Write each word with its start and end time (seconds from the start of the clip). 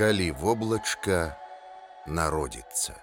калі 0.00 0.30
воблачка 0.32 1.36
народзіцца. 2.08 2.94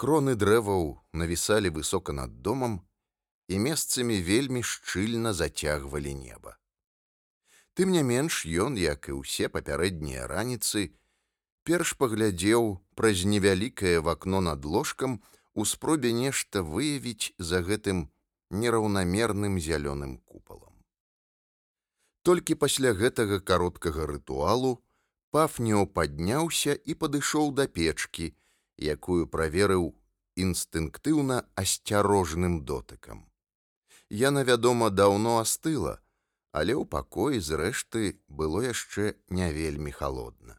Кроны 0.00 0.32
дрэваў 0.32 0.86
навісалі 1.12 1.68
высока 1.76 2.14
над 2.16 2.38
домам 2.46 2.78
і 3.52 3.60
месцамі 3.66 4.16
вельмі 4.24 4.62
шчыльна 4.64 5.34
зацягвалі 5.36 6.14
неба. 6.22 6.56
Тым 7.76 7.92
не 7.92 8.00
менш 8.00 8.48
ён, 8.48 8.80
як 8.80 9.12
і 9.12 9.20
ўсе 9.20 9.52
папярэднія 9.52 10.24
раніцы, 10.24 10.96
перш 11.68 11.92
паглядзеў 12.00 12.80
праз 12.96 13.28
невялікае 13.28 14.00
вакно 14.00 14.40
над 14.40 14.64
ложкам 14.64 15.20
у 15.52 15.68
спробе 15.68 16.16
нешта 16.16 16.64
выявіць 16.64 17.36
за 17.36 17.60
гэтым 17.60 18.08
нераўнамерным 18.48 19.60
зялёным 19.60 20.16
купалам. 20.24 20.69
Толькі 22.22 22.54
пасля 22.62 22.92
гэтага 22.92 23.40
кароткага 23.40 24.06
рытуалу 24.10 24.76
пафнео 25.30 25.86
падняўся 25.86 26.74
і 26.74 26.94
падышоў 27.00 27.54
да 27.56 27.66
печкі, 27.66 28.34
якую 28.76 29.24
праверыў 29.26 29.90
інстынктыўна 30.36 31.40
асцярожным 31.62 32.60
дотыкам. 32.64 33.26
Яна, 34.10 34.42
вядома, 34.44 34.90
даўно 34.90 35.38
астыла, 35.40 36.00
але 36.52 36.74
ў 36.74 36.84
пакоі 36.84 37.38
зрэшты 37.38 38.18
было 38.28 38.64
яшчэ 38.66 39.14
не 39.30 39.52
вельмі 39.54 39.94
халодна. 39.94 40.58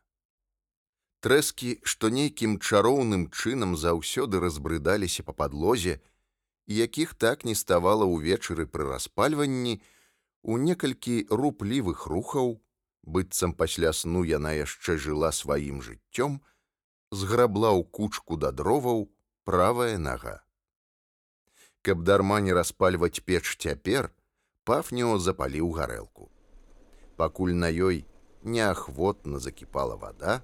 Трэскі, 1.22 1.78
што 1.84 2.10
нейкім 2.10 2.58
чароўным 2.58 3.28
чынам 3.30 3.76
заўсёды 3.78 4.40
разбрыдаліся 4.42 5.22
па 5.28 5.34
падлозе, 5.38 6.00
якіх 6.66 7.14
так 7.14 7.44
не 7.46 7.54
ставала 7.54 8.08
ўвечары 8.10 8.66
пры 8.66 8.88
распальванні, 8.90 9.82
У 10.44 10.58
некалькі 10.58 11.28
руплівых 11.30 12.08
рухаў, 12.10 12.62
быццам 13.06 13.54
пасля 13.54 13.94
сну 13.94 14.24
яна 14.26 14.54
яшчэ 14.58 14.98
жыла 14.98 15.30
сваім 15.30 15.82
жыццём, 15.86 16.42
зграбла 17.12 17.70
ў 17.78 17.86
кучку 17.86 18.38
да 18.42 18.50
дроваў 18.52 19.10
правая 19.46 19.98
нага. 19.98 20.42
Каб 21.86 22.02
дарма 22.04 22.40
не 22.42 22.54
распальваць 22.54 23.22
печ 23.22 23.58
цяпер, 23.58 24.10
пафнео 24.66 25.18
запаліў 25.18 25.70
гарэлку. 25.78 26.32
Пакуль 27.18 27.54
на 27.54 27.70
ёй 27.70 28.06
неахвотна 28.42 29.38
закіпала 29.38 29.96
вада, 29.96 30.42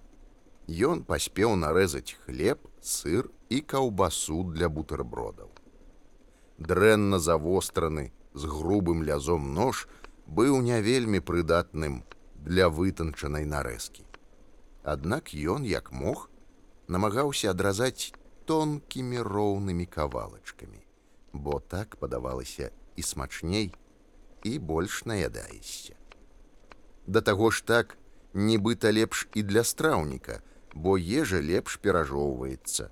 ён 0.69 1.01
паспеў 1.09 1.55
нарэзаць 1.55 2.17
хлеб, 2.25 2.61
сыр 2.81 3.31
і 3.49 3.61
каўбасу 3.61 4.43
для 4.53 4.69
бутэрбродаў. 4.69 5.49
Дрэнна 6.57 7.17
завостраны, 7.19 8.11
з 8.33 8.45
грубым 8.45 9.03
лязом 9.03 9.53
нож 9.53 9.87
быў 10.27 10.61
не 10.61 10.81
вельмі 10.81 11.19
прыдатным 11.19 12.03
для 12.35 12.69
вытанчанай 12.69 13.45
нарэзкі. 13.45 14.03
Аднак 14.83 15.33
ён, 15.33 15.63
як 15.67 15.91
мог, 15.91 16.29
намагаўся 16.87 17.51
адразаць 17.51 18.13
тонкімі 18.45 19.19
роўнымі 19.27 19.85
кавалачкамі, 19.85 20.79
бо 21.33 21.59
так 21.59 21.95
падавалася 21.99 22.71
і 22.95 23.01
смачней 23.03 23.73
і 24.43 24.59
больш 24.59 25.05
наядаешся. 25.05 25.95
Да 27.07 27.21
таго 27.21 27.51
ж 27.51 27.63
так, 27.65 27.97
нібыта 28.33 28.91
лепш 28.91 29.27
і 29.33 29.43
для 29.43 29.63
страўніка, 29.63 30.41
бо 30.73 30.97
ежа 30.97 31.41
лепш 31.41 31.79
перажоўваецца. 31.83 32.91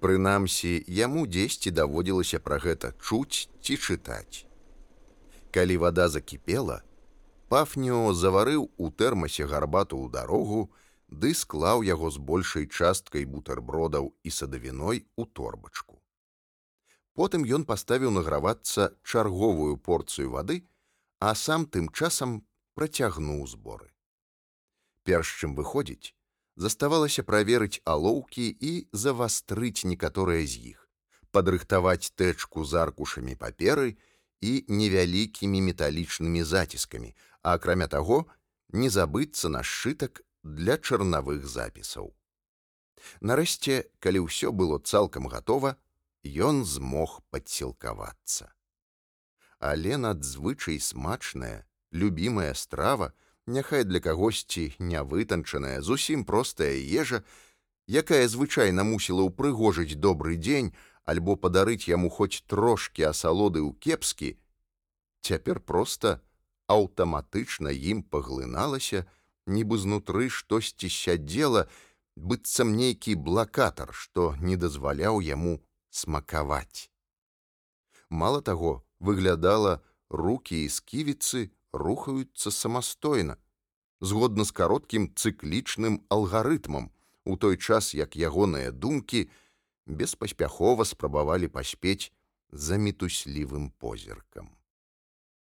Прынамсі, 0.00 0.84
яму 0.88 1.26
дзесьці 1.26 1.70
даводзілася 1.70 2.40
пра 2.40 2.58
гэта 2.58 2.92
чуць 3.00 3.48
ці 3.60 3.76
чытаць. 3.76 4.45
Калі 5.56 5.76
вода 5.76 6.04
закіпела, 6.12 6.82
пафніо 7.48 8.12
заварыў 8.12 8.64
у 8.76 8.88
тэрмасе 8.92 9.46
гарбату 9.48 9.96
ў 9.96 10.12
дарогу, 10.12 10.58
ды 11.08 11.30
склаў 11.32 11.80
яго 11.80 12.10
з 12.12 12.20
большай 12.30 12.66
часткай 12.68 13.24
бутэрбродаў 13.24 14.10
і 14.20 14.32
садавіной 14.38 15.06
у 15.16 15.24
торбачку. 15.24 15.96
Потым 17.16 17.48
ён 17.48 17.64
паставіў 17.64 18.12
награвацца 18.12 18.92
чарговую 19.00 19.80
порцыю 19.80 20.28
вады, 20.36 20.58
а 21.24 21.32
сам 21.32 21.64
тым 21.64 21.88
часам 21.88 22.42
працягнуў 22.76 23.46
зборы. 23.48 23.88
Перш 25.08 25.30
чым 25.40 25.56
выходзіць, 25.56 26.12
заставалася 26.66 27.24
праверыць 27.24 27.80
алоўкі 27.94 28.44
і 28.60 28.74
завастрыць 28.92 29.88
некаторыя 29.88 30.44
з 30.44 30.76
іх, 30.76 30.84
падрыхтаваць 31.32 32.12
тэчку 32.12 32.68
з 32.68 32.76
аркушамі 32.84 33.40
паперы, 33.40 33.96
і 33.96 34.15
невялікімі 34.42 35.60
металічнымі 35.70 36.42
заціскамі, 36.42 37.14
а 37.42 37.54
акрамя 37.54 37.86
таго, 37.88 38.26
не 38.72 38.90
забыцца 38.90 39.48
на 39.48 39.62
сшытак 39.62 40.22
для 40.42 40.76
чарнавых 40.76 41.46
запісаў. 41.46 42.12
Нарэшце, 43.20 43.86
калі 44.00 44.26
ўсё 44.26 44.52
было 44.52 44.78
цалкам 44.78 45.28
гатова, 45.30 45.76
ён 46.26 46.64
змог 46.64 47.22
падсілкавацца. 47.30 48.50
Але 49.58 49.96
надзвычай 49.96 50.80
смачная, 50.80 51.64
любімая 51.92 52.52
страва, 52.54 53.12
няхай 53.46 53.84
для 53.84 54.00
кагосьці 54.00 54.74
нявытанчаная, 54.78 55.80
зусім 55.80 56.24
простая 56.24 56.74
ежа, 56.76 57.22
якая 57.86 58.26
звычайна 58.28 58.82
мусіла 58.84 59.30
ўпрыгожыць 59.30 59.96
добры 59.96 60.36
дзень, 60.36 60.74
альбо 61.06 61.36
падарыць 61.36 61.88
яму 61.88 62.10
хоць 62.10 62.42
трошки 62.50 63.06
асалоды 63.06 63.62
ў 63.62 63.72
кепскі, 63.78 64.30
цяпер 65.22 65.62
проста 65.62 66.18
аўтаматычна 66.66 67.70
ім 67.70 68.02
паглыналася, 68.02 69.06
нібы 69.46 69.78
знутры 69.78 70.28
штосьці 70.28 70.90
сядзела, 70.90 71.66
быццам 72.16 72.74
нейкі 72.74 73.14
блакатар, 73.14 73.94
што 73.94 74.34
не 74.40 74.56
дазваляў 74.56 75.22
яму 75.22 75.62
смакаваць. 75.90 76.90
Мала 78.10 78.42
таго, 78.42 78.82
выглядала 78.98 79.82
руки 80.10 80.64
і 80.64 80.68
сківіцы 80.68 81.50
рухаюцца 81.72 82.50
самастойна, 82.50 83.36
згодна 84.00 84.44
з 84.44 84.52
кароткім 84.52 85.10
цыклічным 85.14 86.02
алгарытмам, 86.08 86.90
у 87.24 87.36
той 87.36 87.56
час 87.56 87.94
як 87.94 88.16
ягоныя 88.16 88.70
думкі, 88.70 89.28
беспаспяхова 89.86 90.84
спрабавалі 90.84 91.48
паспець 91.48 92.12
за 92.50 92.76
мітуслівым 92.76 93.70
позіркам. 93.78 94.50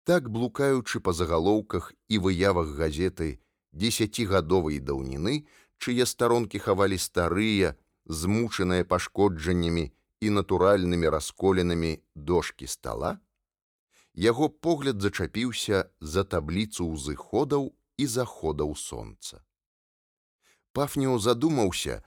Так 0.03 0.29
блукаючы 0.29 0.99
па 0.99 1.13
загалоўках 1.13 1.93
і 2.09 2.17
выявах 2.17 2.73
газеты 2.75 3.39
десятгадовай 3.71 4.79
даўніны, 4.79 5.45
чые 5.77 6.05
старонкі 6.05 6.59
хавалі 6.59 6.97
старыя, 6.97 7.75
змучаныя 8.05 8.83
пашкоджаннямі 8.83 9.91
і 10.21 10.29
натуральнымі 10.29 11.09
расколенымі 11.09 12.01
дошки 12.15 12.67
стола, 12.67 13.19
яго 14.13 14.49
погляд 14.49 15.01
зачапіўся 15.01 15.89
за 15.99 16.23
табліцу 16.23 16.87
ўзыходаў 16.91 17.71
і 17.97 18.05
заходаў 18.07 18.75
сонца. 18.75 19.41
Пафніў 20.73 21.19
задумаўся, 21.19 22.03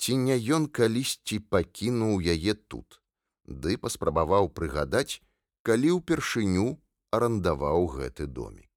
ці 0.00 0.16
не 0.16 0.36
ён 0.56 0.66
калісьці 0.78 1.38
пакінуў 1.52 2.24
яе 2.34 2.54
тут, 2.72 3.00
ды 3.44 3.76
паспрабаваў 3.76 4.48
прыгадаць, 4.56 5.20
калі 5.62 6.00
ўпершыню 6.00 6.66
арандаваў 7.12 7.88
гэты 7.96 8.26
домик. 8.26 8.70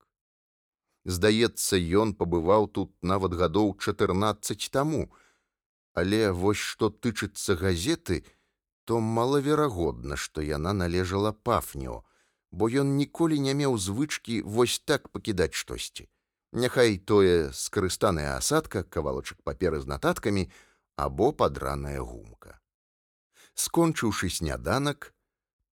Здаецца, 1.06 1.80
ён 2.04 2.12
пабываў 2.20 2.68
тут 2.76 2.92
нават 3.02 3.36
гадоў 3.40 3.76
14 3.80 4.68
таму, 4.72 5.08
але 5.94 6.32
вось 6.32 6.60
што 6.60 6.90
тычыцца 6.90 7.56
газеты, 7.56 8.24
то 8.86 9.00
малаверагодна, 9.00 10.20
што 10.20 10.44
яна 10.44 10.74
належала 10.74 11.32
пафнео, 11.32 12.04
бо 12.52 12.68
ён 12.68 12.96
ніколі 12.98 13.40
не 13.40 13.54
меў 13.54 13.78
звычкі 13.78 14.42
вось 14.44 14.80
так 14.80 15.08
пакідаць 15.10 15.56
штосьці. 15.56 16.10
Няхай 16.52 17.00
тое 17.00 17.52
скарыстаная 17.56 18.36
асадка, 18.38 18.84
кавалачак 18.84 19.40
паперы 19.44 19.80
з 19.82 19.88
нататкамі, 19.88 20.52
або 20.96 21.32
падраная 21.32 22.02
гумка. 22.02 22.60
Скончыўшы 23.54 24.30
сняданак, 24.30 25.14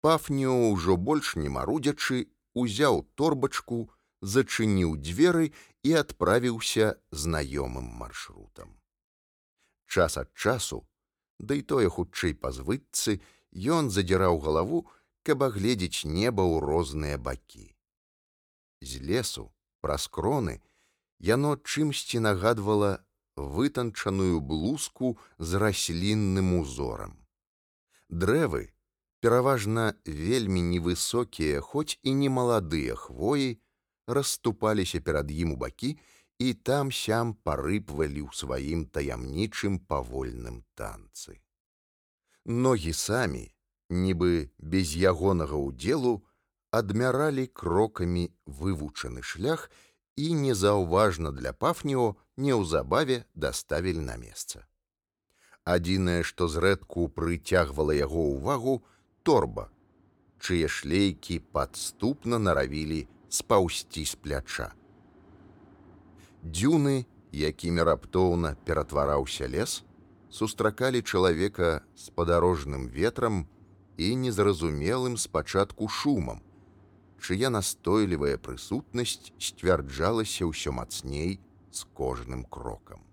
пафніо 0.00 0.72
ўжо 0.72 0.96
больш 0.96 1.36
не 1.36 1.48
марудзячы, 1.48 2.28
узяў 2.54 3.02
торбачку, 3.14 3.88
зачыніў 4.20 4.96
дзверы 5.00 5.52
і 5.82 5.92
адправіўся 6.02 7.00
знаёмым 7.10 7.88
маршрутам. 8.00 8.76
Час 9.86 10.16
ад 10.20 10.32
часу, 10.34 10.84
да 11.38 11.56
і 11.56 11.62
тое 11.62 11.88
хутчэй 11.88 12.34
па 12.36 12.52
звыцы, 12.52 13.20
ён 13.52 13.90
задзіраў 13.90 14.40
галаву, 14.44 14.86
каб 15.24 15.42
агледзець 15.42 16.04
неба 16.04 16.44
ў 16.44 16.60
розныя 16.64 17.16
бакі. 17.18 17.72
З 18.80 19.00
лесу, 19.04 19.52
праз 19.80 20.08
кроны, 20.08 20.60
яно 21.18 21.56
чымсьці 21.56 22.20
нагадвала 22.20 23.04
вытанчаную 23.36 24.40
блузку 24.40 25.18
з 25.38 25.54
раслінным 25.54 26.60
узорам. 26.60 27.16
Дрэвы, 28.08 28.72
пераважна 29.20 29.94
вельмі 30.04 30.62
невысокія, 30.62 31.60
хоць 31.60 31.98
і 32.02 32.14
не 32.14 32.28
маладыя 32.28 32.94
хвоі, 32.94 33.60
расступаліся 34.06 35.00
перад 35.00 35.30
ім 35.30 35.52
у 35.54 35.56
бакі 35.56 35.98
і 36.38 36.54
там 36.54 36.90
сям 36.90 37.36
парыпвалі 37.46 38.26
ў 38.26 38.30
сваім 38.34 38.88
таямнічым 38.88 39.78
павольным 39.86 40.64
танцы. 40.74 41.38
Ногі 42.44 42.92
самі, 42.96 43.52
нібы 43.90 44.50
без 44.58 44.96
ягонага 44.96 45.60
ўдзелу, 45.60 46.24
адмяралі 46.70 47.46
крокамі 47.46 48.30
вывучаны 48.46 49.22
шлях 49.22 49.68
і 49.68 49.89
незаўважна 50.36 51.32
для 51.32 51.52
пафніо 51.52 52.16
неўзабаве 52.36 53.24
даставілі 53.34 54.04
на 54.06 54.16
месца. 54.20 54.64
Адзінае, 55.64 56.22
што 56.24 56.48
зрэдку 56.48 57.08
прыцягвала 57.08 57.94
яго 57.96 58.24
ўвагу 58.36 58.80
торба, 59.22 59.68
чые 60.40 60.68
шлейкі 60.68 61.38
падступна 61.52 62.40
наравілі 62.40 63.06
спаўсці 63.28 64.04
з 64.04 64.16
пляча. 64.16 64.68
Дзюны, 66.42 67.04
якімі 67.32 67.84
раптоўна 67.84 68.56
ператвараўся 68.64 69.46
лес, 69.46 69.84
сустракалі 70.30 71.02
чалавека 71.02 71.82
з 71.94 72.10
падарожным 72.16 72.88
ветрам 72.88 73.44
і 74.00 74.16
незразумелым 74.16 75.16
спачатку 75.20 75.88
шумам, 75.88 76.40
чыя 77.20 77.52
настойлівая 77.52 78.40
прысутнасць 78.40 79.30
сцвярджалася 79.38 80.48
ўсё 80.48 80.72
мацней 80.72 81.38
з 81.70 81.86
кожным 81.94 82.44
крокам. 82.44 83.04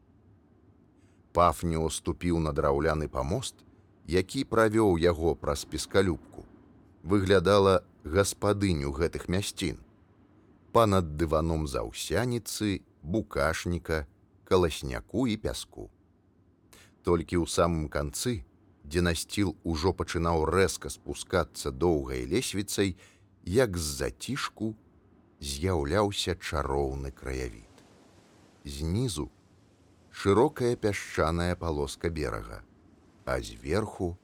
Пафню 1.37 1.85
ступіў 1.93 2.39
на 2.39 2.55
драўляны 2.55 3.07
памост, 3.07 3.61
які 4.07 4.43
правёў 4.47 4.97
яго 4.97 5.35
праз 5.35 5.65
пескалюбку. 5.65 6.45
Выглядала 7.03 7.83
гаспадыню 8.03 8.91
гэтых 8.95 9.27
мясцін. 9.27 9.77
Панад 10.71 11.15
дываном 11.17 11.67
заўсяніцы, 11.67 12.81
букашніка, 13.03 14.07
каласняку 14.43 15.27
і 15.27 15.37
пяску. 15.37 15.91
Толькі 17.03 17.43
ў 17.43 17.45
самым 17.47 17.87
канцы, 17.91 18.43
дзе 18.87 19.03
насціл 19.03 19.55
ужо 19.63 19.93
пачынаў 19.93 20.47
рэзка 20.47 20.89
спускацца 20.89 21.71
доўгай 21.71 22.25
лесвіцай, 22.25 22.95
як 23.47 23.77
з 23.77 23.81
зацішку 23.81 24.75
з'яўляўся 25.39 26.35
чароўны 26.35 27.11
краявід. 27.11 27.83
Знізу 28.65 29.29
шырокая 30.11 30.75
пясчаная 30.75 31.55
палоска 31.55 32.09
берага, 32.09 32.63
а 33.23 33.39
зверху 33.39 34.17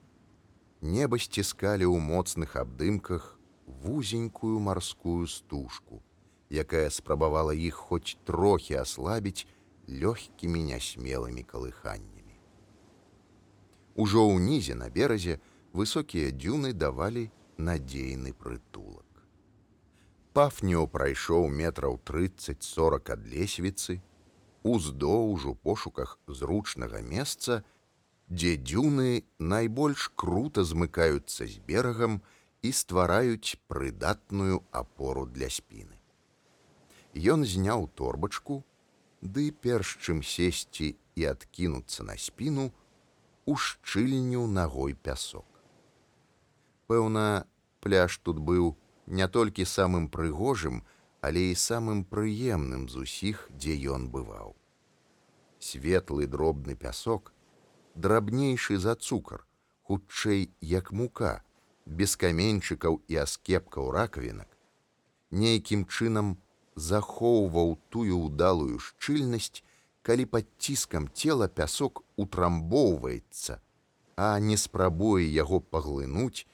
неба 0.82 1.16
сціскалі 1.16 1.88
ў 1.88 1.96
моцных 2.04 2.52
абдымках 2.60 3.38
вузенькую 3.64 4.60
марскую 4.60 5.24
стужку, 5.26 6.02
якая 6.50 6.90
спрабавала 6.90 7.56
іх 7.56 7.80
хоць 7.80 8.20
трохі 8.28 8.76
аслабіць 8.84 9.48
лёгкімі 9.88 10.68
нясмелымі 10.68 11.48
калыханнямі. 11.48 12.36
Ужо 13.96 14.28
ўнізе 14.28 14.76
на 14.76 14.92
беразе 14.92 15.40
высокія 15.72 16.28
дзюны 16.28 16.76
давалі 16.76 17.30
надзейны 17.56 18.36
прытулак. 18.36 19.03
Пафніо 20.34 20.80
прайшоў 20.90 21.44
метраў 21.46 22.00
30-40 22.10 23.10
ад 23.14 23.20
лесвіцы, 23.34 24.00
уздоўж 24.66 25.46
у 25.46 25.54
пошуках 25.54 26.16
зручнага 26.26 27.02
месца, 27.12 27.62
дзе 28.26 28.56
дзюны 28.58 29.22
найбольш 29.38 30.08
круто 30.16 30.66
змыкаюцца 30.66 31.46
з 31.46 31.62
берагам 31.70 32.18
і 32.66 32.74
ствараюць 32.74 33.54
прыдатную 33.70 34.58
апору 34.82 35.24
для 35.30 35.52
спіны. 35.54 35.94
Ён 37.14 37.46
зняў 37.46 37.86
торбачку, 37.94 38.64
ды 39.22 39.52
перш 39.54 39.96
чым 40.02 40.26
сесці 40.26 40.96
і 41.14 41.30
адкінуцца 41.30 42.02
на 42.02 42.18
спіну, 42.18 42.72
ушчыльню 43.46 44.48
нагой 44.50 44.98
пясок. 44.98 45.46
Пэўна, 46.90 47.46
пляж 47.78 48.18
тут 48.18 48.42
быў 48.42 48.74
не 49.06 49.28
толькі 49.28 49.64
самым 49.64 50.08
прыгожым, 50.08 50.82
але 51.20 51.50
і 51.52 51.54
самым 51.56 52.04
прыемным 52.04 52.88
з 52.88 53.04
усіх, 53.06 53.48
дзе 53.50 53.76
ён 53.96 54.08
бываў. 54.12 54.54
Светлы 55.58 56.26
дробны 56.26 56.76
пясок, 56.76 57.32
драбнейшы 57.94 58.78
за 58.78 58.94
цукар, 58.94 59.46
хутчэй 59.82 60.50
як 60.60 60.92
мука, 60.92 61.42
без 61.86 62.16
каменьчыкаў 62.16 63.00
і 63.08 63.16
аскепкаў 63.24 63.90
ракавінак, 63.92 64.48
нейкім 65.30 65.84
чынам 65.84 66.36
захоўваў 66.76 67.78
тую 67.88 68.18
ўдалую 68.28 68.78
шчыльнасць, 68.78 69.62
калі 70.02 70.24
пад 70.28 70.48
ціскам 70.58 71.08
цела 71.12 71.48
пясок 71.48 72.04
утрамбоўваецца, 72.16 73.60
а 74.16 74.38
не 74.38 74.56
спрабуе 74.60 75.24
яго 75.24 75.60
паглынуць, 75.60 76.46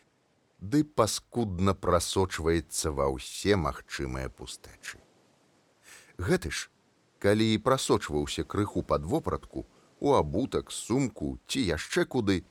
ды 0.61 0.85
паскудна 0.85 1.73
прасочваецца 1.75 2.93
ва 2.93 3.09
ўсе 3.17 3.57
магчымыя 3.57 4.29
пустэчы. 4.29 5.01
Гэты 6.21 6.53
ж, 6.53 6.69
калі 7.19 7.47
і 7.55 7.59
прасочваўся 7.65 8.45
крыху 8.45 8.83
пад 8.83 9.05
вопратку, 9.09 9.67
у 10.01 10.13
абутак, 10.17 10.71
сумку 10.71 11.39
ці 11.49 11.61
яшчэ 11.65 12.05
куды, 12.05 12.45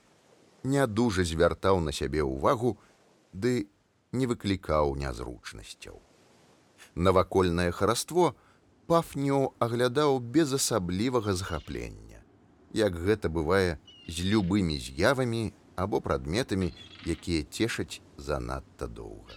не 0.62 0.86
дужа 0.86 1.24
звяртаў 1.24 1.80
на 1.80 1.92
сябе 1.92 2.22
ўвагу, 2.22 2.78
ды 3.32 3.70
не 4.12 4.26
выклікаў 4.26 4.94
нязручнасцяў. 4.98 6.02
Навакольнае 6.94 7.70
хараство 7.70 8.34
пафнё 8.90 9.54
аглядаў 9.62 10.18
без 10.18 10.52
асаблівага 10.52 11.34
захаплення, 11.34 12.22
як 12.74 12.98
гэта 12.98 13.30
бывае 13.30 13.78
з 14.10 14.26
любымі 14.26 14.78
з'явамі 14.82 15.54
або 15.80 16.00
прадметамі, 16.00 16.72
якія 17.06 17.42
цешаць 17.48 18.00
занадта 18.16 18.86
доўга. 18.86 19.36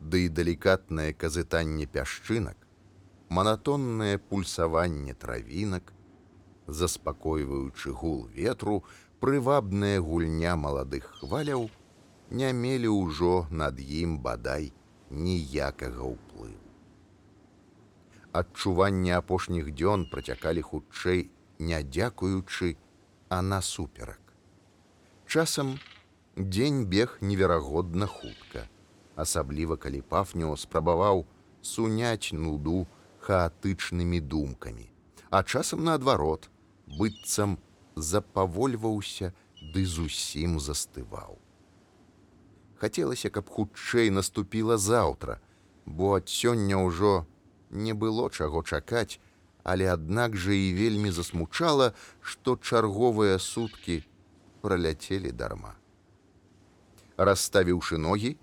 Ды 0.00 0.26
і 0.26 0.32
далікатнае 0.38 1.10
казытанне 1.12 1.86
пясчынак, 1.90 2.56
манатоннае 3.28 4.18
пульсаванне 4.18 5.14
травінак, 5.14 5.92
заспакойваючы 6.66 7.90
гул 7.90 8.26
ветру, 8.36 8.84
прывабная 9.20 10.00
гульня 10.00 10.54
маладых 10.56 11.08
хваляў 11.20 11.70
не 12.30 12.52
мелі 12.52 12.92
ўжо 12.94 13.46
над 13.50 13.80
ім 13.80 14.18
бадай 14.26 14.72
ніякага 15.10 16.14
ўплыву. 16.14 16.60
Адчуванне 18.34 19.14
апошніх 19.16 19.70
дзён 19.70 20.06
працякалі 20.10 20.62
хутчэй, 20.70 21.30
не 21.58 21.78
дзякуючы, 21.82 22.76
а 23.28 23.42
насуперак. 23.42 24.23
Часам 25.26 25.78
дзень 26.36 26.84
бег 26.84 27.18
неверагодна 27.20 28.06
хутка, 28.06 28.68
асабліва 29.16 29.76
калі 29.76 30.02
пафню 30.02 30.54
спрабаваў 30.56 31.24
суняць 31.62 32.30
нуду 32.36 32.86
хаатычнымі 33.24 34.20
думкамі, 34.20 34.86
а 35.30 35.42
часам 35.42 35.82
наадварот, 35.84 36.50
быццам 36.86 37.58
запавольваўся 37.96 39.32
ды 39.74 39.86
зусім 39.88 40.60
застываў. 40.60 41.40
Хацелася, 42.76 43.30
каб 43.30 43.48
хутчэй 43.48 44.10
наступіла 44.10 44.76
заўтра, 44.76 45.40
бо 45.86 46.14
ад 46.20 46.28
сёння 46.28 46.78
ўжо 46.84 47.26
не 47.70 47.94
было 47.96 48.30
чаго 48.30 48.62
чакаць, 48.62 49.18
але 49.64 49.88
аднак 49.88 50.36
жа 50.36 50.52
і 50.52 50.74
вельмі 50.76 51.10
засмучала, 51.10 51.94
што 52.20 52.60
чарговыя 52.60 53.38
суткі 53.40 54.04
праляцелі 54.64 55.32
дарма. 55.42 55.74
Расставіўшы 57.28 58.00
ногі, 58.00 58.34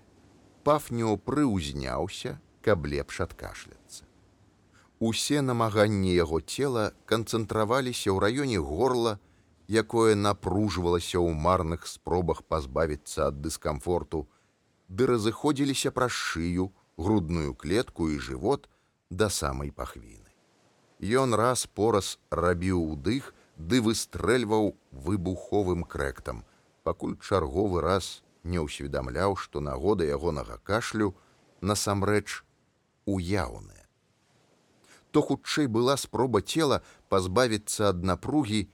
пафню 0.62 1.18
прыўзняўся, 1.18 2.38
каб 2.62 2.86
лепш 2.86 3.20
адкашляцца. 3.26 4.06
Усе 5.02 5.42
намаганні 5.42 6.14
яго 6.14 6.38
цела 6.40 6.84
канцэнтраваліся 7.10 8.14
ў 8.14 8.18
раёне 8.22 8.58
горла, 8.62 9.18
якое 9.66 10.14
напружвалася 10.14 11.18
ў 11.18 11.34
марных 11.34 11.90
спробах 11.90 12.44
пазбавіцца 12.46 13.26
ад 13.32 13.42
дыскамфорту, 13.42 14.28
ды 14.86 15.10
разыходзіліся 15.10 15.90
праз 15.90 16.14
шыю, 16.14 16.70
грудную 16.96 17.54
клетку 17.58 18.08
і 18.14 18.22
жывот 18.22 18.70
да 19.10 19.28
самай 19.28 19.74
пахвіны. 19.74 20.30
Ён 21.02 21.34
раз 21.34 21.66
пораз 21.66 22.18
рабіў 22.30 22.78
удых, 22.94 23.34
ды 23.68 23.80
выстрэльваў 23.80 24.74
выбуховым 24.90 25.84
крэктам, 25.84 26.44
пакуль 26.82 27.16
чарговы 27.18 27.80
раз 27.80 28.22
не 28.42 28.58
ўсведамляў, 28.58 29.36
што 29.36 29.60
нагода 29.60 30.04
ягонага 30.04 30.58
кашлю 30.66 31.14
насамрэч 31.60 32.42
уяўная. 33.06 33.86
То 35.12 35.22
хутчэй 35.22 35.68
была 35.68 35.96
спроба 35.96 36.40
цела 36.42 36.82
пазбавіцца 37.08 37.92
ад 37.92 38.02
напругі, 38.02 38.66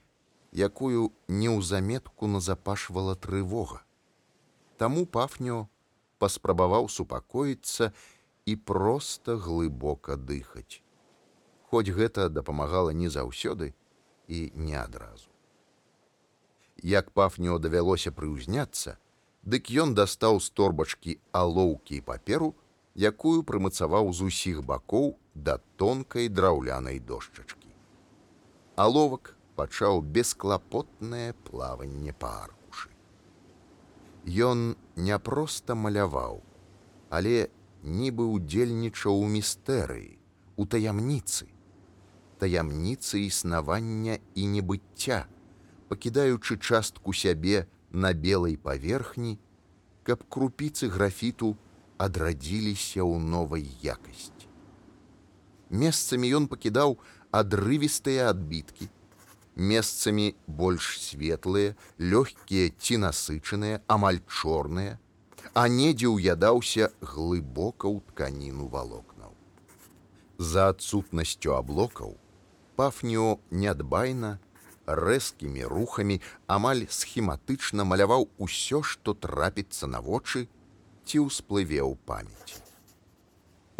якую 0.53 1.13
неўзаметку 1.29 2.31
назапашвала 2.31 3.17
трывога. 3.17 3.83
Таму 4.79 5.05
пафнё 5.05 5.67
паспрабаваў 6.19 6.89
супакоіцца 6.89 7.93
і 8.47 8.57
проста 8.57 9.37
глыбока 9.37 10.17
дыхаць. 10.17 10.81
Хоць 11.69 11.93
гэта 11.93 12.31
дапамагала 12.33 12.97
не 12.97 13.11
заўсёды 13.13 13.75
і 14.29 14.53
не 14.55 14.77
адразу. 14.77 15.29
Як 16.83 17.11
пафнё 17.11 17.59
давялося 17.59 18.13
прыўзняцца, 18.15 18.99
дык 19.43 19.73
ён 19.83 19.95
дастаў 19.99 20.39
з 20.41 20.51
торбачкі 20.51 21.19
алоўкі 21.33 21.99
і 21.99 22.05
паперу, 22.07 22.55
якую 22.95 23.43
прымацаваў 23.43 24.13
з 24.13 24.29
усіх 24.31 24.63
бакоў 24.63 25.17
да 25.35 25.59
тонкай 25.77 26.29
драўлянай 26.29 27.01
дошчачкі. 27.01 27.73
Аловак 28.77 29.35
пачаў 29.59 30.03
бесклапотнае 30.03 31.35
плаванне 31.51 32.15
па 32.15 32.31
аркушы. 32.47 32.91
Ён 34.27 34.77
не 34.95 35.19
проста 35.19 35.75
маляваў, 35.75 36.43
але 37.11 37.51
нібы 37.83 38.27
ўдзельнічаў 38.39 39.19
у 39.19 39.27
містэрыі, 39.35 40.19
у 40.57 40.67
таямніцы, 40.67 41.49
таямніцы 42.41 43.27
існавання 43.27 44.19
і 44.35 44.47
небыцця, 44.55 45.27
пакідаючы 45.89 46.59
частку 46.59 47.13
сябе 47.13 47.67
на 47.91 48.13
белай 48.13 48.57
паверхні, 48.57 49.39
каб 50.03 50.25
крупіцы 50.29 50.89
графіту 50.89 51.57
адрадзіліся 51.99 53.03
ў 53.03 53.19
новай 53.19 53.67
якасці. 53.83 54.47
Месцамі 55.71 56.31
ён 56.39 56.47
пакідаў 56.49 56.97
адрывістыя 57.35 58.31
адбіткі, 58.31 58.89
месцамі 59.59 60.35
больш 60.47 60.97
светлыя, 61.03 61.75
лёгкія 61.99 62.71
ці 62.79 63.03
насычаныя, 63.05 63.83
амаль 63.91 64.23
чорныя, 64.31 64.97
а 65.53 65.67
недзе 65.69 66.09
ўядаўся 66.09 66.95
глыбока 67.03 67.91
ў 67.91 68.01
тканіну 68.09 68.71
валокнаў. 68.71 69.35
За 70.39 70.71
адсутнасцю 70.71 71.59
аблокаў 71.59 72.15
пафніо 72.79 73.39
нядбайна, 73.51 74.39
рэзкімі 74.87 75.67
рухамі 75.67 76.21
амаль 76.47 76.87
схематычна 76.87 77.85
маляваў 77.85 78.29
усё, 78.39 78.81
што 78.87 79.15
трапіцца 79.27 79.91
на 79.91 80.01
вочы 80.01 80.47
ці 81.05 81.27
ўсплыве 81.27 81.83
ў 81.83 81.99
памяці. 82.07 82.63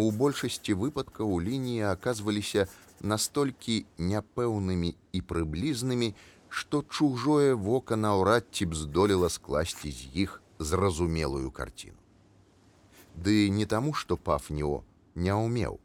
У 0.03 0.11
большасці 0.11 0.75
выпадкаў 0.83 1.39
лініі 1.47 1.87
аказваліся 1.93 2.67
настолькі 3.01 3.79
няпэўнымі 4.11 4.91
і 5.13 5.23
прыблізнымі, 5.31 6.11
што 6.49 6.83
чужое 6.83 7.55
вока 7.55 7.97
наўрад 7.97 8.51
ці 8.51 8.67
б 8.67 8.83
здолела 8.83 9.31
скласці 9.31 9.95
з 9.95 10.11
іх 10.27 10.43
зразумелую 10.59 11.51
карціну. 11.55 11.99
Ды 13.15 13.49
не 13.51 13.67
таму, 13.67 13.95
што 13.95 14.17
пафніо 14.17 14.83
не 15.15 15.35
ўмеў, 15.35 15.79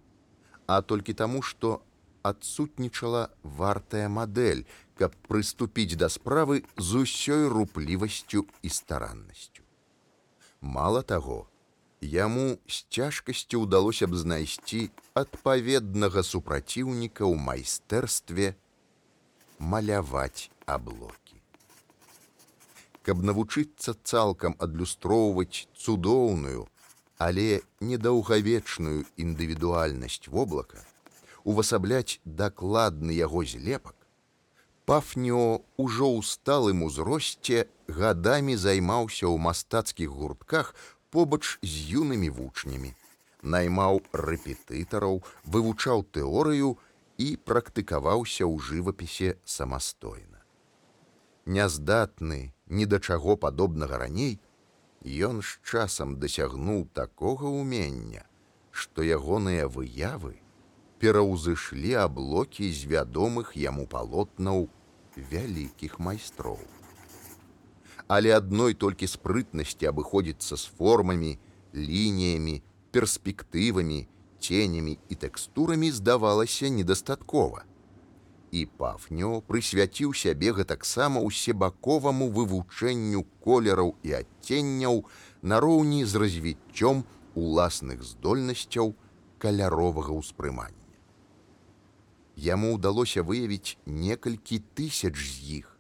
а 0.66 0.82
толькі 0.82 1.14
таму, 1.14 1.42
што 1.42 1.82
адсутнічала 2.24 3.30
вартая 3.44 4.10
мадэль, 4.10 4.66
каб 5.00 5.16
прыступіць 5.28 6.00
да 6.00 6.10
справы 6.10 6.64
з 6.78 7.04
усёй 7.06 7.48
руплівасцю 7.52 8.46
і 8.62 8.70
стараннасцю. 8.70 9.64
Мала 10.62 11.02
таго, 11.04 11.48
яму 12.02 12.60
з 12.68 12.84
цяжкасцю 12.90 13.64
ўдалося 13.68 14.08
б 14.08 14.20
знайсці 14.20 14.88
адпаведнага 15.14 16.24
супраціўніка 16.24 17.28
ў 17.28 17.36
майстэрстве 17.36 18.56
маляваць 19.60 20.50
аблок 20.66 21.24
каб 23.04 23.24
навучыцца 23.28 23.94
цалкам 24.04 24.56
адлюстроўваць 24.64 25.68
цудоўную, 25.76 26.64
але 27.20 27.62
недаўгавечную 27.84 29.04
індывідуальнасць 29.20 30.32
воблака, 30.36 30.80
увасабляць 31.44 32.20
дакладны 32.26 33.14
яго 33.16 33.44
злепак, 33.46 33.96
пафнео 34.86 35.64
ўжо 35.78 36.08
ў 36.12 36.22
сталым 36.28 36.84
узросце 36.88 37.68
гадамі 37.88 38.56
займаўся 38.60 39.28
ў 39.28 39.38
мастацкіх 39.40 40.10
гуртках 40.12 40.76
побач 41.14 41.60
з 41.62 41.74
юнымі 42.00 42.30
вучнямі, 42.36 42.92
наймаў 43.44 44.02
рэпетытараў, 44.12 45.22
вывучаў 45.46 46.04
тэорыю 46.12 46.76
і 47.18 47.28
практыкаваўся 47.48 48.44
ў 48.44 48.60
жывапісе 48.60 49.36
самастойна. 49.46 50.44
Няздатны 51.46 52.54
ні 52.68 52.86
да 52.88 53.00
чаго 53.00 53.36
падобнага 53.38 54.00
раней, 54.04 54.40
ён 55.04 55.44
з 55.44 55.60
часам 55.68 56.16
дасягнуў 56.20 56.88
такога 56.96 57.52
ўмення, 57.52 58.24
што 58.72 59.04
ягоныя 59.04 59.68
выявы 59.68 60.43
пераўзышлі 61.04 61.90
аблокі 62.00 62.70
з 62.72 62.88
вядомых 62.88 63.50
яму 63.60 63.84
палотнаў 63.92 64.70
вялікіх 65.32 66.00
майстроў. 66.00 66.62
Але 68.08 68.32
адной 68.36 68.78
толькі 68.84 69.10
спрытнасці 69.12 69.90
абыходзіцца 69.92 70.56
з 70.56 70.72
формамі, 70.78 71.36
лініямі, 71.76 72.62
перспектывамі, 72.96 74.00
ценямі 74.40 74.96
і 75.10 75.16
тэкстурамі 75.20 75.92
здавалася 75.92 76.72
недастаткова 76.72 77.64
і 78.54 78.62
пафнё 78.80 79.30
прысвяціў 79.50 80.14
сябе 80.14 80.54
гэтаксама 80.60 81.24
ўсебаковаму 81.26 82.28
вывучэнню 82.38 83.26
колераў 83.48 83.96
і 84.08 84.14
адценняў 84.22 85.02
нароўні 85.42 86.06
з 86.06 86.24
развіццём 86.24 87.04
уласных 87.34 88.06
здольнасцяў 88.12 88.94
каляровага 89.42 90.14
ўспрымання. 90.22 90.83
Яму 92.36 92.76
ўдалося 92.76 93.22
выявіць 93.22 93.78
некалькі 93.86 94.64
тысяч 94.74 95.14
з 95.14 95.62
іх, 95.62 95.78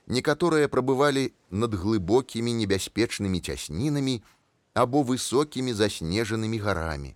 Некаторыя 0.07 0.67
прабывалі 0.67 1.31
над 1.49 1.73
глыбокімі 1.73 2.53
небяспечнымі 2.61 3.39
цяснінамі, 3.39 4.21
або 4.73 5.03
высокімі 5.03 5.73
заснежанымі 5.73 6.59
гарамі. 6.59 7.15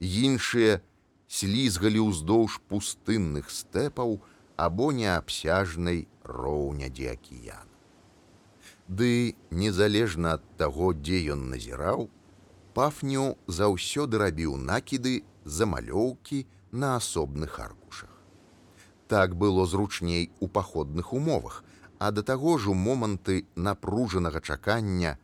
Іншыя 0.00 0.80
слізгалі 1.28 2.08
ўздоўж 2.08 2.58
пустынных 2.70 3.50
стэпаў 3.50 4.18
або 4.56 4.90
неабсяжнай 4.92 6.06
роўнядзе 6.24 7.12
акіян. 7.14 7.68
Ды 8.88 9.34
незалежна 9.50 10.38
ад 10.38 10.44
таго, 10.56 10.94
дзе 10.94 11.34
ён 11.34 11.50
назіраў, 11.50 12.06
пафню 12.76 13.24
заўсёды 13.48 14.20
рабіў 14.20 14.56
накіды 14.60 15.24
замалёўкі 15.44 16.44
на 16.72 16.96
асобных 16.96 17.58
аркушах. 17.60 18.10
Так 19.08 19.36
было 19.36 19.66
зручней 19.66 20.30
у 20.40 20.48
паходных 20.48 21.12
умовах, 21.12 21.64
а 21.98 22.10
да 22.10 22.22
таго 22.22 22.58
ж 22.58 22.68
у 22.70 22.74
моманты 22.74 23.44
напружанага 23.56 24.40
чакання 24.40 25.16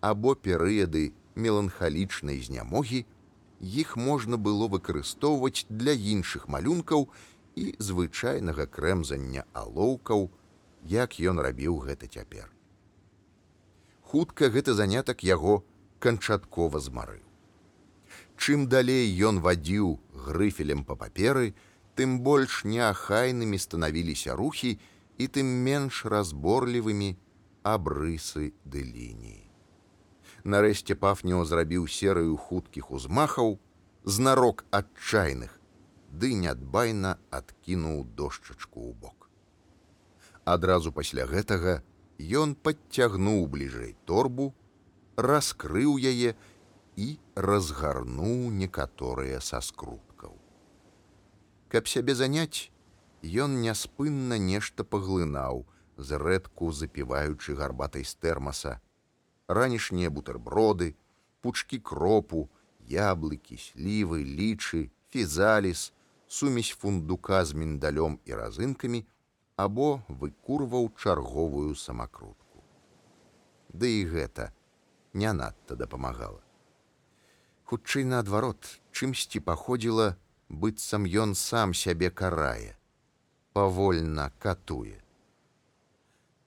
або 0.00 0.34
перыяды 0.34 1.12
меланхалічнай 1.34 2.38
знямогі 2.46 3.02
іх 3.60 3.96
можна 3.96 4.38
было 4.38 4.68
выкарыстоўваць 4.68 5.66
для 5.68 5.92
іншых 5.92 6.46
малюнкаў 6.48 7.08
і 7.56 7.74
звычайнага 7.78 8.66
крэмзання 8.66 9.44
алоўкаў, 9.52 10.30
як 10.86 11.18
ён 11.18 11.42
рабіў 11.42 11.82
гэта 11.90 12.06
цяпер. 12.06 12.46
Хутка 14.00 14.48
гэты 14.54 14.74
занятак 14.74 15.26
яго 15.26 15.62
канчаткова 16.00 16.80
змарыў. 16.80 17.24
Чым 18.40 18.68
далей 18.72 19.10
ён 19.28 19.40
вадзіў 19.44 19.98
грыфелем 20.26 20.84
па 20.88 20.96
паперы, 20.96 21.52
тым 21.94 22.20
больш 22.24 22.64
неахайнымі 22.64 23.60
станавіліся 23.60 24.36
рухі 24.36 24.78
і 25.20 25.28
тым 25.28 25.48
менш 25.68 26.04
разборлівымі 26.08 27.10
абрысы 27.62 28.52
ды 28.64 28.80
лініі. 28.80 29.44
Нарэшце 30.44 30.96
пафнео 30.96 31.44
зрабіў 31.44 31.84
серыю 31.84 32.36
хуткіх 32.36 32.90
узмахаў, 32.96 33.58
знарок 34.04 34.64
адчайных, 34.72 35.52
ды 36.08 36.32
нядбайна 36.34 37.18
адкінуў 37.28 38.06
дошчачку 38.16 38.80
ў 38.88 38.92
бок. 38.96 39.28
Адразу 40.48 40.92
пасля 40.96 41.28
гэтага 41.28 41.82
ён 42.40 42.56
падцягнуў 42.56 43.44
бліжэй 43.52 43.92
торбу, 44.08 44.54
раскрыў 45.26 45.96
яе 46.00 46.34
і 46.96 47.08
разгарнуў 47.36 48.50
некаторыя 48.60 49.40
са 49.40 49.60
скруткаў. 49.60 50.36
Каб 51.68 51.88
сябе 51.88 52.14
заняць, 52.18 52.70
ён 53.22 53.60
няспынна 53.62 54.40
нешта 54.40 54.84
паглынаў, 54.84 55.64
зрэдку 55.96 56.72
запіваючы 56.72 57.54
гарбатай 57.54 58.04
з 58.04 58.14
тэрмаса, 58.16 58.80
ранішнія 59.46 60.10
бутэрброды, 60.10 60.96
пучкі 61.40 61.78
кропу, 61.78 62.48
яблыкі, 62.88 63.56
слівы, 63.56 64.24
лічы, 64.24 64.90
фізаліс, 65.10 65.92
сумесь 66.26 66.70
фундука 66.70 67.44
з 67.44 67.54
міндалём 67.54 68.18
і 68.24 68.34
разынкамі 68.34 69.04
або 69.56 70.00
выкурваў 70.08 70.90
чарговую 70.96 71.74
самакрутку. 71.74 72.64
Ды 73.74 74.00
і 74.00 74.04
гэта 74.14 74.50
не 75.12 75.32
надта 75.32 75.76
дапамагала. 75.76 76.42
Хутчэй 77.64 78.04
наадварот, 78.04 78.66
чымсьці 78.90 79.40
паходзіла, 79.46 80.16
быццам 80.48 81.06
ён 81.06 81.34
сам 81.38 81.74
сябе 81.74 82.10
карае, 82.10 82.74
павольна 83.52 84.32
катуе. 84.42 84.98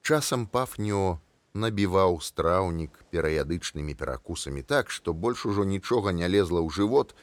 Часам 0.04 0.48
пафнё 0.48 1.20
набіваў 1.54 2.20
страўнік 2.20 2.98
перыядычнымі 3.14 3.96
перакусамі 3.96 4.64
так, 4.64 4.90
што 4.90 5.14
больш 5.14 5.46
ужо 5.46 5.64
нічога 5.64 6.12
не 6.12 6.28
лезла 6.28 6.60
ў 6.60 6.70
жывот 6.76 7.16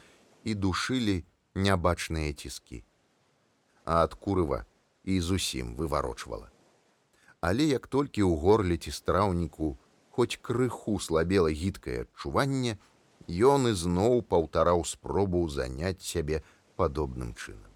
і 0.43 0.55
душылі 0.55 1.21
нябачныя 1.53 2.33
ціскі. 2.33 2.81
А 3.85 4.01
ад 4.07 4.15
курыва 4.15 4.65
і 5.03 5.19
зусім 5.19 5.75
выварочвала. 5.75 6.49
Але 7.41 7.65
як 7.69 7.87
толькі 7.87 8.25
ў 8.25 8.33
горле 8.37 8.77
ці 8.77 8.91
страўніку 8.93 9.77
хоць 10.11 10.39
крыху 10.41 10.99
слабела 10.99 11.49
гідкае 11.49 12.05
адчуванне, 12.05 12.77
ён 13.51 13.71
ізноў 13.71 14.21
паўтараў 14.27 14.85
спробу 14.85 15.47
заняць 15.49 16.03
сябе 16.03 16.43
падобным 16.75 17.33
чынам. 17.33 17.71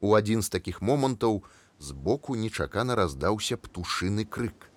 У 0.00 0.14
адзін 0.18 0.42
з 0.42 0.50
такіх 0.50 0.82
момантаў 0.82 1.42
збоку 1.78 2.34
нечакана 2.34 2.98
раздаўся 2.98 3.56
птушыны 3.56 4.24
крык 4.24 4.72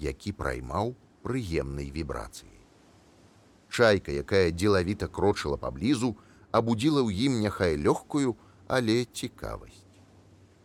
які 0.00 0.32
праймаў 0.32 0.94
прыемнай 1.22 1.92
вібрацыі. 1.92 2.56
Чайка, 3.68 4.10
якая 4.10 4.50
дзелавіта 4.50 5.06
крочыла 5.06 5.60
паблізу, 5.60 6.16
абудзіла 6.50 7.04
ў 7.04 7.28
ім 7.28 7.44
няхай 7.44 7.76
лёгкую, 7.76 8.34
але 8.66 9.04
цікавасць. 9.04 9.84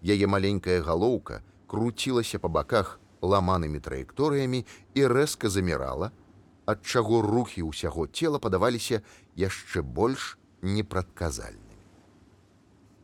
Яе 0.02 0.26
маленькая 0.26 0.80
галоўка 0.82 1.44
круцілася 1.68 2.40
па 2.40 2.48
баках 2.48 2.98
ламанымі 3.22 3.80
траекторыямі 3.80 4.66
і 4.96 5.08
рэзка 5.08 5.50
замірала, 5.50 6.12
ад 6.66 6.82
чаго 6.82 7.22
рухі 7.22 7.68
ўсяго 7.70 8.08
цела 8.08 8.42
падаваліся 8.42 9.02
яшчэ 9.38 9.82
больш 9.82 10.38
непрадказальнымі. 10.62 11.78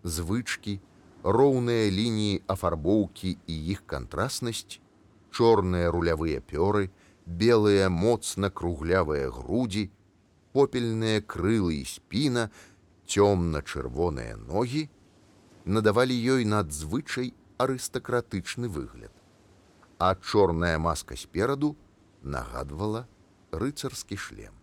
Звычкі, 0.03 0.79
роўныя 1.23 1.89
лініі 1.93 2.41
афарбоўкі 2.49 3.37
і 3.45 3.55
іх 3.75 3.85
кантрастнасць 3.85 4.81
чорныя 5.29 5.91
рулявыя 5.93 6.41
пёры, 6.41 6.89
белыя 7.25 7.89
моцна 7.89 8.49
круглявыя 8.49 9.29
грудзі, 9.29 9.89
попельныя 10.51 11.21
крылы 11.21 11.79
і 11.81 11.85
спіна, 11.85 12.49
цёмна-чырвоныя 13.07 14.35
ногі 14.41 14.89
надавалі 15.65 16.15
ёй 16.35 16.45
надзвычай 16.45 17.33
арыстакратычны 17.61 18.67
выгляд. 18.67 19.13
А 20.03 20.15
чорная 20.15 20.79
маска 20.79 21.15
спераду 21.15 21.75
нагадвала 22.23 23.01
рыцарскі 23.51 24.17
шлем. 24.17 24.55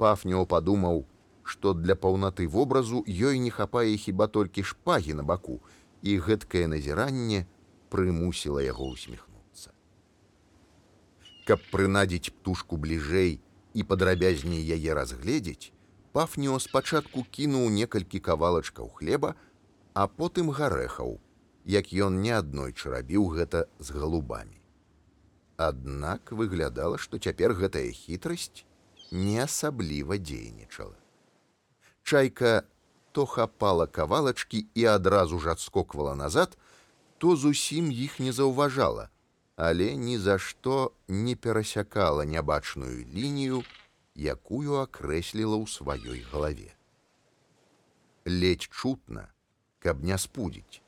Пафнео 0.00 0.46
падумаў, 0.48 1.02
што 1.44 1.74
для 1.74 1.98
паўнаты 2.04 2.48
вобразу 2.48 3.02
ёй 3.04 3.36
не 3.44 3.52
хапае 3.52 3.92
хіба 4.00 4.30
толькі 4.38 4.64
шпагі 4.72 5.18
на 5.20 5.28
баку, 5.32 5.60
і 6.00 6.16
гэткае 6.16 6.64
назіранне 6.72 7.44
прымусіла 7.92 8.64
яго 8.64 8.88
усміхнуцца. 8.96 9.76
Каб 11.44 11.60
прынадзіць 11.68 12.32
птушку 12.32 12.80
бліжэй 12.80 13.36
і 13.74 13.84
падрабязней 13.84 14.64
яе 14.64 14.96
разгледзець, 14.96 15.76
пафніо 16.16 16.56
спачатку 16.56 17.28
кінуў 17.28 17.68
некалькі 17.68 18.24
кавалачкаў 18.30 18.94
хлеба, 18.96 19.36
а 19.92 20.08
потым 20.08 20.56
гарэхаў, 20.56 21.20
як 21.64 21.92
ён 21.92 22.20
не 22.22 22.32
аднойчы 22.36 22.90
рабіў 22.90 23.28
гэта 23.36 23.66
з 23.78 23.90
галубамі. 23.92 24.60
Аднак 25.56 26.32
выглядала, 26.32 26.96
што 26.96 27.18
цяпер 27.18 27.52
гэтая 27.54 27.92
хітрасць 27.92 28.64
не 29.10 29.38
асабліва 29.42 30.16
дзейнічала. 30.16 30.96
Чайка 32.02 32.64
то 33.12 33.26
хапала 33.26 33.86
кавалачкі 33.86 34.66
і 34.74 34.84
адразу 34.84 35.38
ж 35.38 35.50
адскоквала 35.52 36.14
назад, 36.14 36.56
то 37.18 37.36
зусім 37.36 37.90
іх 37.92 38.20
не 38.20 38.32
заўважала, 38.32 39.10
але 39.56 39.96
ні 39.96 40.18
за 40.18 40.38
што 40.38 40.92
не 41.08 41.36
перасякала 41.36 42.24
нябачную 42.24 43.04
лінію, 43.04 43.64
якую 44.14 44.80
акрэсліла 44.80 45.60
ў 45.60 45.66
сваёй 45.68 46.24
галаве. 46.32 46.72
Ледь 48.24 48.68
чутна, 48.70 49.28
каб 49.78 50.04
не 50.04 50.16
спудзіць, 50.16 50.80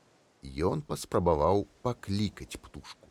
ён 0.43 0.81
паспрабаваў 0.81 1.67
паклікаць 1.81 2.59
птушку. 2.59 3.07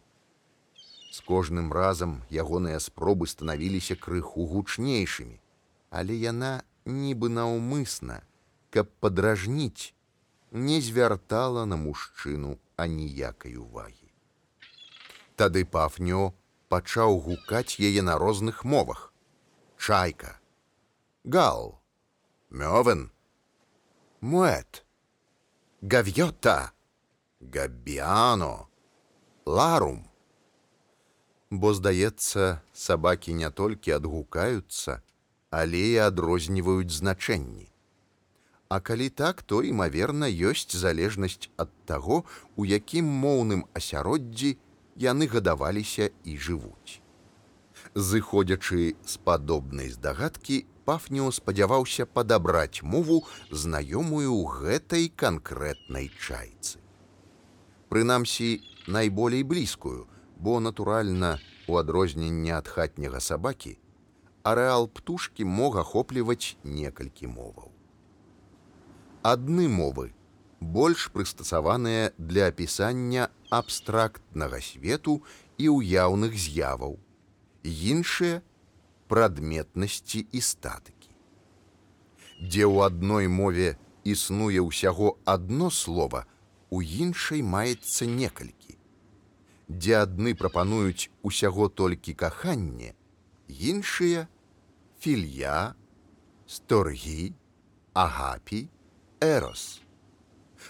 З 1.12 1.20
кожным 1.20 1.72
разам 1.72 2.20
ягоныя 2.30 2.80
спробы 2.80 3.26
станавіліся 3.26 3.96
крыху 3.96 4.46
гучнейшымі, 4.48 5.40
але 5.90 6.16
яна 6.16 6.64
нібы 6.84 7.28
наўмысна, 7.28 8.22
каб 8.70 8.88
падражніць, 9.00 9.92
не 10.52 10.80
звяртала 10.80 11.64
на 11.64 11.76
мужчыну 11.76 12.58
аніякай 12.76 13.56
увагі. 13.56 14.08
Тады 15.36 15.64
пафнё 15.64 16.32
пачаў 16.68 17.18
гукаць 17.20 17.80
яе 17.80 18.02
на 18.02 18.16
розных 18.18 18.64
мовах. 18.64 19.12
Чайка, 19.76 20.40
Гал, 21.24 21.80
Мёвен, 22.50 23.10
Муэт, 24.20 24.84
Гавьёта, 25.82 26.72
Габіано, 27.42 28.66
Ларум. 29.46 30.04
Бо, 31.50 31.74
здаецца, 31.74 32.62
сабакі 32.72 33.34
не 33.34 33.50
толькі 33.50 33.98
адгукаюцца, 33.98 35.02
але 35.50 35.80
і 35.92 35.96
адрозніваюць 36.06 36.94
значэнні. 36.94 37.66
А 38.68 38.80
калі 38.80 39.08
так, 39.10 39.42
то 39.42 39.62
імаверна 39.66 40.30
ёсць 40.30 40.70
залежнасць 40.70 41.50
ад 41.58 41.72
таго, 41.84 42.22
у 42.56 42.64
якім 42.64 43.10
моўным 43.24 43.66
асяроддзі 43.74 44.56
яны 44.96 45.26
гадаваліся 45.26 46.08
і 46.24 46.38
жывуць. 46.38 47.02
Зыходзячы 47.94 48.94
з 49.04 49.18
падобнай 49.26 49.90
здагадкі, 49.90 50.62
пафніо 50.86 51.32
спадзяваўся 51.34 52.06
падабраць 52.06 52.86
мову 52.86 53.26
знаёмую 53.50 54.38
гэтай 54.62 55.10
канкрэтнай 55.10 56.08
чайцы. 56.22 56.81
Прынамсі, 57.92 58.62
найболей 58.88 59.42
блізкую, 59.42 60.06
бо, 60.36 60.60
натуральна, 60.60 61.38
у 61.68 61.76
адрозненне 61.76 62.54
ад 62.56 62.64
хатняга 62.64 63.20
сабакі, 63.20 63.76
арэал 64.48 64.88
птушкі 64.88 65.44
мог 65.44 65.76
ахопліваць 65.76 66.56
некалькі 66.64 67.28
моваў. 67.34 67.68
Адны 69.20 69.68
мовы 69.68 70.06
больш 70.62 71.10
прыстасаваныя 71.12 72.16
для 72.16 72.48
апісання 72.48 73.28
абстрактнага 73.52 74.64
свету 74.64 75.20
і 75.60 75.68
ўяўных 75.76 76.32
з'яваў, 76.32 76.96
іншыя 77.60 78.40
прадметнасці 79.12 80.24
і 80.32 80.40
статыкі. 80.40 81.12
Дзе 82.40 82.64
ў 82.64 82.88
адной 82.88 83.28
мове 83.28 83.76
існуе 84.02 84.64
ўсяго 84.64 85.18
адно 85.28 85.68
слово, 85.68 86.24
у 86.72 86.80
іншай 86.80 87.42
маецца 87.54 88.08
некалькі. 88.08 88.78
Дзе 89.68 89.98
адны 90.00 90.32
прапануюць 90.42 91.10
усяго 91.30 91.68
толькі 91.68 92.16
каханне, 92.22 92.94
іншыя 93.72 94.24
філья, 95.04 95.74
сторгі, 96.46 97.34
агапі, 97.92 98.62
эрос. 99.20 99.82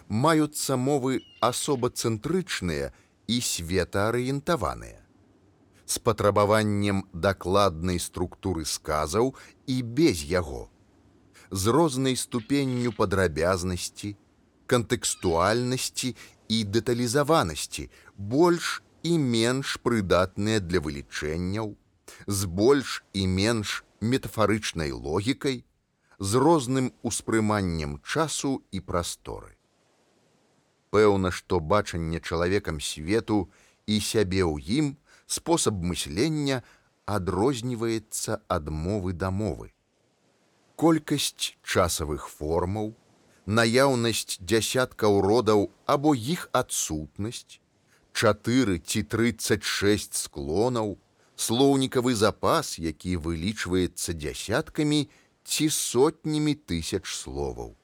Маюцца 0.09 0.81
мовы 0.81 1.23
асобацэнтрычныя 1.39 2.91
і 3.29 3.37
светаарыентаваныя 3.53 5.03
з 5.93 5.99
патрабаваннем 5.99 7.05
дакладнай 7.13 7.99
структуры 8.01 8.65
сказаў 8.65 9.35
і 9.67 9.83
без 9.83 10.23
яго, 10.25 10.71
з 11.51 11.75
рознай 11.77 12.17
ступенню 12.17 12.93
падрабязнасці, 12.97 14.17
кантэкстуальнасці 14.73 16.15
і 16.49 16.59
дэталізаванасці, 16.77 17.89
больш 18.17 18.81
і 19.03 19.19
менш 19.19 19.77
прыдатныя 19.85 20.61
для 20.61 20.81
вылічэнняў, 20.81 21.75
з 22.27 22.41
больш 22.47 23.03
і 23.13 23.27
менш 23.27 23.83
метафарычнай 24.01 24.93
логікай, 24.93 25.65
з 26.19 26.35
розным 26.39 26.93
успрыманнем 27.03 27.99
часу 28.05 28.63
і 28.71 28.81
прасторы. 28.81 29.57
Пэўна, 30.95 31.33
што 31.33 31.59
бачанне 31.59 32.21
чалавекам 32.21 32.79
свету 32.81 33.51
і 33.87 33.99
сябе 33.99 34.45
ў 34.45 34.61
ім 34.79 34.87
спосаб 35.27 35.83
мыслення 35.83 36.63
адрозніваецца 37.07 38.39
ад 38.47 38.69
мовы 38.69 39.13
да 39.13 39.31
мовы. 39.31 39.73
Колькасць 40.77 41.57
часавых 41.63 42.29
формаў, 42.29 42.95
наяўнасць 43.47 44.39
дзясяткаў 44.41 45.21
родаў 45.21 45.71
або 45.87 46.15
іх 46.15 46.49
адсутнасць, 46.53 47.59
чатыры 48.13 48.79
ці 48.79 49.03
36 49.03 50.15
склонаў, 50.15 50.99
слоўнікавы 51.37 52.15
запас, 52.15 52.79
які 52.79 53.17
вылічваецца 53.17 54.15
дзясяткамі 54.15 55.09
ці 55.45 55.69
сотнямі 55.71 56.55
тысяч 56.55 57.07
словаў. 57.07 57.75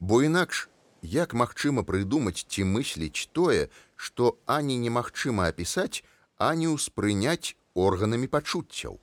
Бо 0.00 0.22
інакш, 0.22 0.68
як 1.02 1.34
магчыма 1.34 1.84
прыдумаць 1.84 2.46
ці 2.48 2.64
мысліць 2.64 3.28
тое, 3.32 3.68
што 3.96 4.38
ані 4.46 4.78
немагчыма 4.80 5.48
апісаць, 5.52 6.04
ані 6.38 6.72
ўспрыняць 6.72 7.56
органамі 7.74 8.26
пачуццяў. 8.26 9.00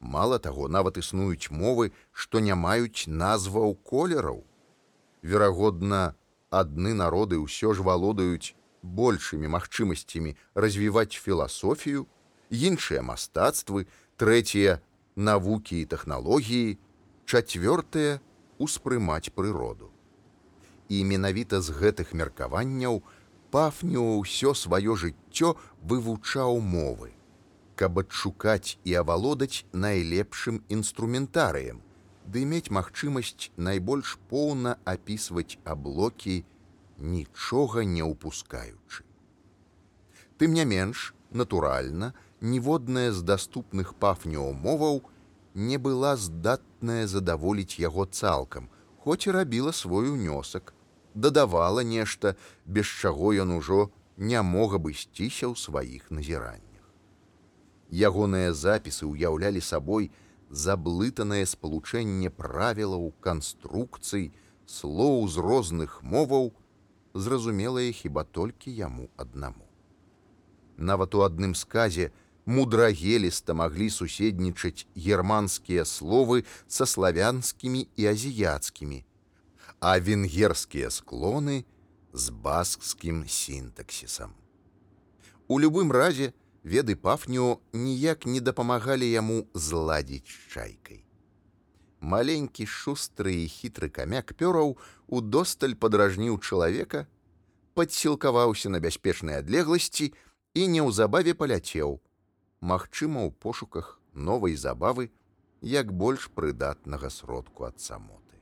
Мала 0.00 0.38
таго, 0.38 0.66
нават 0.68 0.98
існуюць 0.98 1.50
мовы, 1.50 1.92
што 2.12 2.40
не 2.40 2.54
маюць 2.54 3.06
назваў 3.06 3.76
колераў. 3.86 4.42
Верагодна, 5.22 6.14
адны 6.50 6.92
народы 6.98 7.38
ўсё 7.38 7.72
ж 7.72 7.86
валодаюць 7.86 8.54
большымі 8.82 9.46
магчымасцямі 9.46 10.34
развіваць 10.54 11.14
філасофію, 11.14 12.06
іншыя 12.50 13.02
мастацтвы, 13.06 13.86
трэція 14.18 14.82
навукі 15.16 15.78
і 15.80 15.88
тэхналогіі, 15.94 16.78
чацвёртае 17.26 18.20
успрымаць 18.58 19.30
прыроду. 19.30 19.94
І 20.90 21.04
менавіта 21.06 21.62
з 21.62 21.70
гэтых 21.70 22.12
меркаванняў 22.12 23.00
пафніо 23.54 24.18
ўсё 24.20 24.52
сваё 24.58 24.98
жыццё 24.98 25.54
вывучаў 25.86 26.60
мовы, 26.60 27.14
каб 27.78 28.02
адшукаць 28.02 28.76
і 28.84 28.98
авалодаць 29.00 29.64
найлепшым 29.72 30.60
інструментарыем, 30.68 31.80
ды 32.26 32.44
мець 32.44 32.70
магчымасць 32.70 33.50
найбольш 33.56 34.18
поўна 34.28 34.76
апісваць 34.84 35.58
аблокі, 35.64 36.44
нічога 36.98 37.84
не 37.84 38.02
ўпускаючы. 38.02 39.04
Тым 40.38 40.54
не 40.58 40.64
менш, 40.64 41.14
натуральна, 41.30 42.12
ніводная 42.40 43.12
з 43.12 43.22
даступных 43.22 43.94
пафніомоваў 43.94 45.02
не 45.54 45.78
была 45.78 46.16
здатная 46.16 47.06
задаволіць 47.06 47.78
яго 47.78 48.06
цалкам, 48.06 48.68
хоць 48.98 49.26
і 49.26 49.34
рабіла 49.38 49.72
свой 49.72 50.08
унёсак, 50.10 50.74
дадавала 51.14 51.82
нешта, 51.82 52.36
без 52.66 52.86
чаго 52.86 53.32
ён 53.34 53.58
ужо 53.58 53.90
не 54.16 54.40
мог 54.42 54.74
абысціся 54.78 55.46
ў 55.50 55.54
сваіх 55.58 56.10
назіраннях. 56.10 56.86
Ягоныя 57.92 58.52
запісы 58.56 59.04
ўяўлялі 59.04 59.60
сабой, 59.60 60.10
заблытанае 60.52 61.44
спалучэнне 61.48 62.30
правілаў 62.30 63.10
канструкцый 63.24 64.30
слоў 64.68 65.28
з 65.28 65.44
розных 65.48 66.00
моваў 66.02 66.52
зразумелае 67.14 67.92
хіба 67.92 68.24
толькі 68.24 68.72
яму 68.72 69.08
аднаму. 69.16 69.64
Нават 70.76 71.14
у 71.14 71.24
адным 71.24 71.54
сказе 71.54 72.12
мудрагеліста 72.44 73.54
маглі 73.54 73.88
суседнічаць 73.90 74.86
германскія 74.96 75.84
словы 75.88 76.44
са 76.68 76.86
славянскімі 76.86 77.88
і 77.96 78.12
азіяцкімі 78.12 79.04
а 79.82 79.98
венгерскія 79.98 80.90
склоны 80.94 81.64
з 82.12 82.30
баскскім 82.30 83.24
сінтаксісам. 83.26 84.30
У 85.48 85.58
любым 85.58 85.90
разе 85.90 86.30
веды 86.64 86.96
пафню 86.96 87.60
ніяк 87.72 88.26
не 88.26 88.40
дапамагалі 88.40 89.08
яму 89.10 89.46
зладзіць 89.54 90.30
чайкай. 90.52 91.04
Маленькі 92.00 92.66
шустры 92.66 93.34
і 93.42 93.46
хітры 93.46 93.88
камяк 93.88 94.34
пёраў 94.38 94.76
удосталь 95.06 95.74
падражніў 95.74 96.38
чалавека, 96.38 97.06
падсілкаваўся 97.74 98.70
на 98.70 98.80
бяспечнай 98.82 99.38
адлегласці 99.42 100.12
і 100.54 100.62
неўзабаве 100.66 101.34
паляцеў, 101.34 102.00
магчыма, 102.60 103.26
у 103.26 103.30
пошуках 103.30 104.00
новай 104.14 104.56
забавы, 104.56 105.10
як 105.62 105.92
больш 105.92 106.28
прыдатнага 106.34 107.10
сродку 107.10 107.64
ад 107.70 107.78
самоты. 107.80 108.38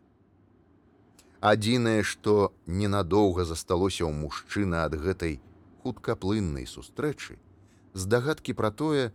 Адзінае, 1.41 2.03
што 2.03 2.53
ненадоўга 2.67 3.45
засталося 3.45 4.05
ў 4.05 4.13
мужчына 4.13 4.85
ад 4.89 4.97
гэтай 4.97 5.41
хуткаплыннай 5.85 6.67
сустрэчы, 6.67 7.37
здагадкі 7.95 8.55
пра 8.55 8.71
тое, 8.71 9.11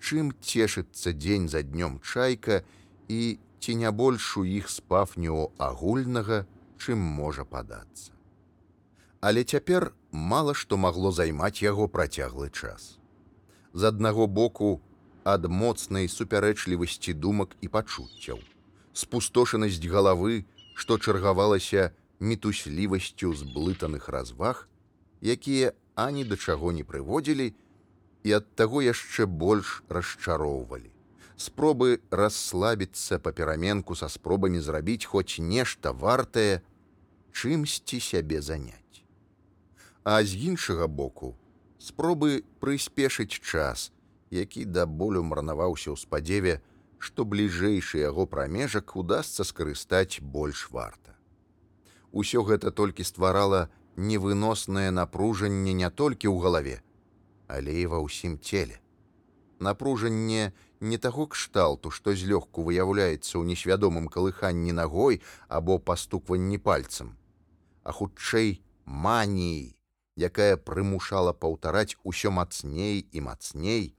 чым 0.00 0.32
цешыцца 0.40 1.12
дзень 1.12 1.48
за 1.48 1.62
днём 1.62 2.00
чайка 2.00 2.62
і 3.08 3.38
ці 3.60 3.74
не 3.74 3.90
больш 3.90 4.36
у 4.36 4.44
іх 4.44 4.68
спафню 4.70 5.52
агульнага, 5.58 6.46
чым 6.78 6.98
можа 6.98 7.44
падацца. 7.44 8.12
Але 9.20 9.44
цяпер 9.44 9.92
мала 10.10 10.54
што 10.54 10.76
магло 10.76 11.12
займаць 11.12 11.62
яго 11.62 11.88
працяглы 11.88 12.50
час. 12.50 12.98
З 13.72 13.90
аднаго 13.92 14.26
боку 14.26 14.80
ад 15.24 15.48
моцнай 15.50 16.08
супярэчлівасці 16.08 17.12
думак 17.14 17.56
і 17.60 17.68
пачуццяў, 17.68 18.38
спустошанасць 18.92 19.82
галавы, 19.82 20.44
што 20.74 20.98
чаргавалася 20.98 21.90
мітуслівасцю 22.20 23.34
зблытаных 23.34 24.08
разваг, 24.08 24.68
якія 25.20 25.72
ані 25.96 26.24
да 26.24 26.36
чаго 26.36 26.72
не 26.72 26.84
прыводзілі, 26.84 27.54
і 28.26 28.32
ад 28.42 28.46
таго 28.58 28.82
яшчэ 28.82 29.26
больш 29.30 29.82
расчароўвалі. 29.86 30.90
Спробы 31.38 32.00
расслабіцца 32.10 33.18
па 33.22 33.30
пераменку 33.30 33.94
са 33.94 34.08
спробамі 34.10 34.58
зрабіць 34.58 35.06
хоць 35.06 35.38
нешта 35.38 35.92
вартае, 35.92 36.62
чымсьці 37.30 38.00
сябе 38.00 38.40
заняць. 38.42 39.04
А 40.02 40.18
з 40.26 40.34
іншага 40.50 40.88
боку, 40.88 41.36
спробы 41.78 42.42
прыспешыць 42.58 43.38
час, 43.38 43.92
які 44.30 44.64
да 44.64 44.86
болю 44.86 45.22
марнаваўся 45.22 45.92
ў 45.92 45.96
спадзеве, 46.00 46.58
што 46.98 47.28
бліжэйшы 47.28 48.02
яго 48.02 48.26
прамежак 48.26 48.96
удасца 48.96 49.46
скарыстаць 49.46 50.18
больш 50.18 50.66
варта. 50.74 51.14
Усё 52.10 52.42
гэта 52.42 52.72
толькі 52.72 53.06
стварала 53.06 53.68
невыноснае 53.94 54.90
напружанне 54.90 55.76
не 55.76 55.90
толькі 55.90 56.32
ў 56.32 56.42
галаве, 56.42 56.76
але 57.46 57.72
і 57.82 57.86
ва 57.92 58.02
ўсім 58.02 58.38
целе. 58.38 58.80
Напружанне 59.58 60.52
не 60.80 60.98
таго 60.98 61.26
кшталту, 61.26 61.90
што 61.90 62.12
злёгку 62.12 62.62
выяўляецца 62.66 63.40
ў 63.40 63.44
несвядомым 63.48 64.08
калыханні 64.12 64.72
нагой 64.76 65.22
або 65.48 65.78
пастукванні 65.78 66.58
пальцам, 66.58 67.16
а 67.82 67.92
хутчэй 67.92 68.60
маніі, 68.84 69.76
якая 70.16 70.56
прымушала 70.56 71.32
паўтараць 71.32 71.96
усё 72.04 72.30
мацней 72.30 73.06
і 73.12 73.20
мацней, 73.20 73.96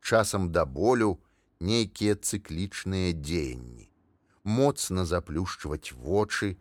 часам 0.00 0.52
да 0.52 0.64
болю 0.64 1.18
нейкія 1.60 2.14
цыклічныя 2.14 3.10
дзеянні, 3.12 3.90
моцна 4.44 5.04
заплюшчваць 5.04 5.92
вочы, 5.92 6.56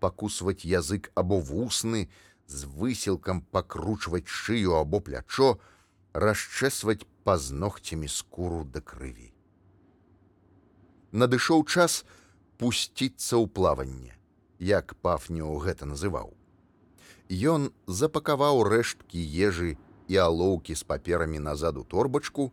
пакусваць 0.00 0.64
язык 0.64 1.10
або 1.14 1.40
вусны, 1.40 2.08
з 2.48 2.64
высілкам 2.64 3.42
пакручваць 3.52 4.26
шыю 4.26 4.74
або 4.80 5.00
плячо, 5.00 5.58
расчэсваць 6.12 7.04
пазногцямі 7.24 8.08
скуру 8.08 8.64
да 8.64 8.80
крыві. 8.80 9.32
Надышоў 11.12 11.64
час 11.64 12.04
пусціцца 12.56 13.36
ў 13.36 13.46
плаванне, 13.48 14.16
як 14.58 14.96
пафніо 15.04 15.56
гэта 15.60 15.84
называў. 15.84 16.32
Ён 17.28 17.68
запакаваў 17.86 18.64
рэшткі 18.64 19.20
ежы 19.20 19.76
і 20.08 20.16
алоўкі 20.16 20.72
з 20.72 20.82
паперамі 20.88 21.38
назад 21.38 21.76
у 21.76 21.84
торбачку, 21.84 22.52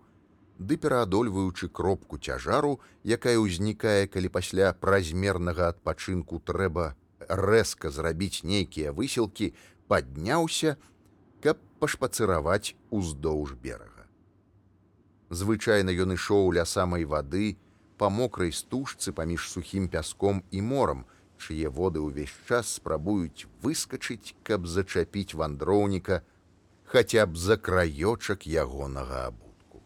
ды 0.59 0.75
пераадольваючы 0.75 1.67
кропку 1.71 2.19
цяжару, 2.19 2.79
якая 3.03 3.39
ўзнікае, 3.39 4.07
калі 4.07 4.31
пасля 4.31 4.71
празмернага 4.75 5.71
адпачынку 5.71 6.39
трэба 6.39 6.95
рэзка 7.27 7.91
зрабіць 7.91 8.43
нейкія 8.43 8.91
высілкі, 8.91 9.53
падняўся, 9.87 10.77
каб 11.41 11.61
пашпацыраваць 11.79 12.75
уздоўж 12.89 13.53
берага. 13.61 14.05
Звычайна 15.29 15.91
ён 16.05 16.15
ішоў 16.15 16.53
ля 16.57 16.65
самай 16.65 17.05
вады 17.05 17.57
па 17.97 18.09
мокрай 18.09 18.51
стужцы 18.51 19.11
паміж 19.11 19.49
сухім 19.49 19.89
пяском 19.89 20.43
і 20.51 20.61
морам, 20.61 21.05
чые 21.37 21.69
воды 21.69 21.99
ўвесь 21.99 22.33
час 22.47 22.77
спрабуюць 22.79 23.47
выскачыць, 23.61 24.35
каб 24.43 24.67
зачапіць 24.67 25.35
вандроўніка 25.35 26.21
хаця 26.85 27.25
б 27.25 27.35
за 27.35 27.57
краёчак 27.57 28.45
ягонага 28.45 29.27
абутку. 29.27 29.83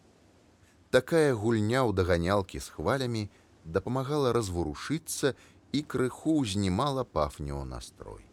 Такая 0.90 1.34
гульня 1.34 1.82
ў 1.86 1.94
даганялкі 1.94 2.60
з 2.60 2.68
хвалямі 2.76 3.28
дапамагала 3.64 4.32
разварушыцца 4.36 5.34
і 5.72 5.82
крыху 5.82 6.40
ўзнімала 6.42 7.04
пафню 7.04 7.64
настрой. 7.64 8.29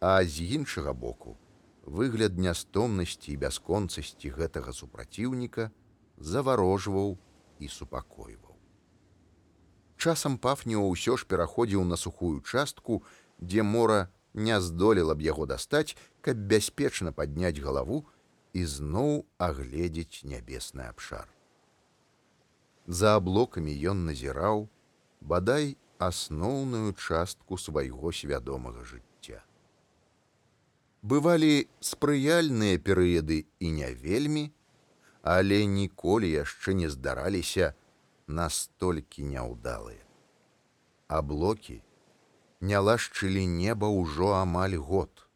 А 0.00 0.24
з 0.24 0.40
іншага 0.40 0.92
боку, 0.92 1.36
выгляд 1.84 2.38
нястомнасці 2.40 3.32
і 3.32 3.40
бясконцасці 3.42 4.30
гэтага 4.32 4.72
супраціўніка 4.72 5.68
заварожваў 6.16 7.18
і 7.60 7.68
супакойваў. 7.68 8.56
Часам 10.00 10.38
пафніо 10.40 10.86
ўсё 10.88 11.20
ж 11.20 11.28
пераходзіў 11.28 11.84
на 11.84 12.00
сухую 12.00 12.40
частку, 12.40 13.04
дзе 13.44 13.60
мора 13.60 14.08
не 14.32 14.56
здолела 14.60 15.12
б 15.12 15.20
яго 15.20 15.44
дастаць, 15.44 15.92
каб 16.24 16.40
бяспечна 16.48 17.12
падняць 17.12 17.60
галаву 17.60 18.08
і 18.56 18.64
зноў 18.64 19.28
агледзець 19.36 20.24
нябесны 20.24 20.88
абшар. 20.88 21.28
За 22.88 23.20
аблокамі 23.20 23.76
ён 23.92 24.08
назіраў, 24.08 24.64
бадай 25.20 25.76
асноўную 26.00 26.96
частку 26.96 27.60
свайго 27.60 28.16
свядомага 28.16 28.88
жыцця. 28.88 29.09
Бывалі 31.02 31.68
спрыяльныя 31.80 32.76
перыяды 32.76 33.46
і 33.58 33.70
не 33.72 33.88
вельмі, 33.94 34.52
але 35.22 35.64
ніколі 35.64 36.28
яшчэ 36.28 36.76
не 36.76 36.90
здараліся 36.92 37.72
настолькі 38.28 39.24
няўдалыя. 39.24 40.04
Аблокі 41.08 41.80
не 42.60 42.78
лашчылі 42.78 43.46
неба 43.46 43.88
ўжо 43.88 44.36
амаль 44.36 44.76
год. 44.76 45.26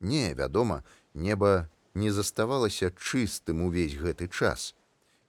Не, 0.00 0.34
вядома, 0.34 0.84
неба 1.14 1.68
не 1.94 2.12
заставалася 2.12 2.92
чыстым 2.92 3.64
увесь 3.64 3.96
гэты 3.96 4.28
час. 4.28 4.74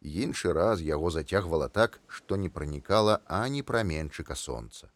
Іншы 0.02 0.52
раз 0.54 0.84
яго 0.84 1.10
зацягвала 1.10 1.70
так, 1.70 2.02
што 2.08 2.36
не 2.36 2.50
пранікала 2.50 3.22
ані 3.26 3.64
праменчыка 3.64 4.36
сонца. 4.36 4.92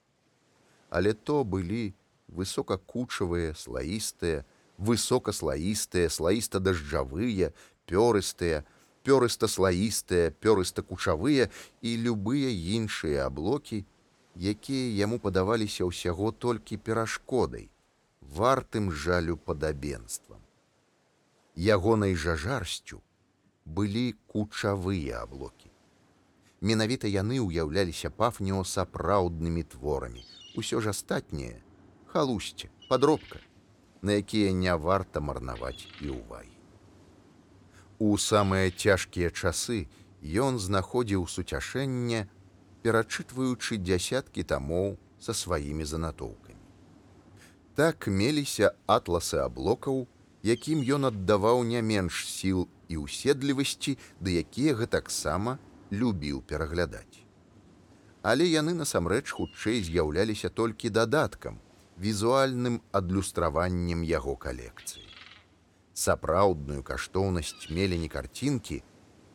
Але 0.89 1.13
то 1.13 1.43
былі 1.43 1.93
высокакучавыя, 2.31 3.53
слаістыя, 3.53 4.45
высокаслаістыя, 4.77 6.09
слаіста-дажджавыя, 6.09 7.53
пёрыстыя, 7.85 8.63
пёрыста-слаістыя, 9.03 10.31
пёрыста-кучавыя 10.39 11.49
і 11.81 11.91
любыя 11.97 12.49
іншыя 12.49 13.25
аблокі, 13.27 13.85
якія 14.35 14.87
яму 15.03 15.19
падаваліся 15.19 15.85
ўсяго 15.89 16.31
толькі 16.31 16.77
перашкодай, 16.77 17.69
вартым 18.21 18.91
жалю 18.91 19.37
падабенствам. 19.37 20.39
Ягонай 21.55 22.15
жа 22.15 22.35
жарсцю 22.39 23.01
былі 23.65 24.15
кучавыя 24.31 25.23
аблокі. 25.23 25.67
Менавіта 26.61 27.07
яны 27.07 27.39
ўяўляліся 27.39 28.11
пафнео 28.11 28.63
сапраўднымі 28.63 29.63
творамі. 29.63 30.23
Усё 30.59 30.79
ж 30.83 30.91
астатняе 30.91 31.59
халусце, 32.13 32.69
падробка, 32.89 33.39
на 34.01 34.17
якія 34.17 34.51
не 34.51 34.73
варта 34.75 35.21
марнаваць 35.21 35.87
і 36.01 36.15
ўвагі. 36.17 36.55
У 37.99 38.15
самыя 38.17 38.71
цяжкія 38.71 39.29
часы 39.29 39.85
ён 40.23 40.59
знаходзіў 40.59 41.27
суцяшэнне, 41.27 42.27
перачытваючы 42.81 43.77
дзясяткі 43.83 44.43
тамоў 44.43 44.95
са 45.19 45.35
сваімі 45.35 45.85
занатоўкамі. 45.85 46.63
Так 47.75 48.07
меліся 48.07 48.71
атласы 48.87 49.39
аблокаў, 49.43 50.07
якім 50.43 50.83
ён 50.83 51.11
аддаваў 51.11 51.63
не 51.63 51.81
менш 51.83 52.25
сіл 52.27 52.67
і 52.87 53.03
ўседлівасці, 53.03 53.95
ды 54.19 54.39
якія 54.43 54.75
гэтаксама 54.79 55.59
любіў 55.91 56.41
пераглядаць. 56.47 57.23
Але 58.23 58.47
яны 58.47 58.75
насамрэч 58.75 59.31
хутчэй 59.31 59.83
з'яўляліся 59.83 60.49
толькі 60.49 60.91
дадаткам, 60.91 61.59
візуальным 61.99 62.79
адлюстраваннем 62.91 64.03
яго 64.07 64.35
калекцыі. 64.35 65.03
Сапраўдную 65.93 66.83
каштоўнасць 66.83 67.67
мелі 67.75 67.99
не 67.99 68.07
карцінкі, 68.07 68.79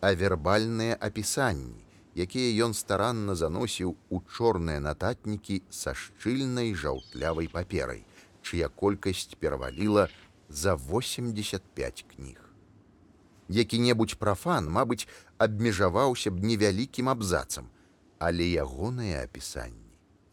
а 0.01 0.15
вербальныя 0.17 0.97
апісанні, 0.97 1.85
якія 2.17 2.67
ён 2.67 2.73
старанна 2.73 3.35
заносіў 3.37 3.97
у 4.09 4.21
чорныя 4.33 4.81
нататнікі 4.81 5.61
са 5.69 5.93
шчыльнай 5.93 6.73
жаўтлявай 6.73 7.53
паперай, 7.53 8.03
чыя 8.41 8.73
колькасць 8.73 9.37
пераваліла 9.37 10.09
за 10.49 10.75
85 10.75 12.05
кніг. 12.17 12.41
Які-небудзь 13.49 14.17
прафан, 14.17 14.73
мабыць, 14.73 15.05
абмежаваўся 15.37 16.33
б 16.33 16.41
невялікім 16.49 17.13
абзацам, 17.13 17.69
але 18.19 18.49
ягоныя 18.57 19.21
апісанні 19.29 19.85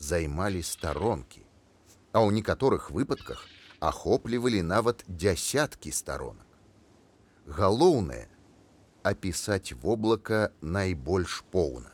займалі 0.02 0.64
старонкі, 0.64 1.44
а 2.12 2.24
ў 2.24 2.36
некаторых 2.36 2.92
выпадках 2.92 3.48
ахоплівалі 3.80 4.62
нават 4.62 5.04
дзясяткі 5.08 5.92
старонак. 5.92 6.46
Галоўнае, 7.48 8.28
апісаць 9.04 9.74
воблака 9.74 10.52
найбольш 10.62 11.42
поўна. 11.52 11.90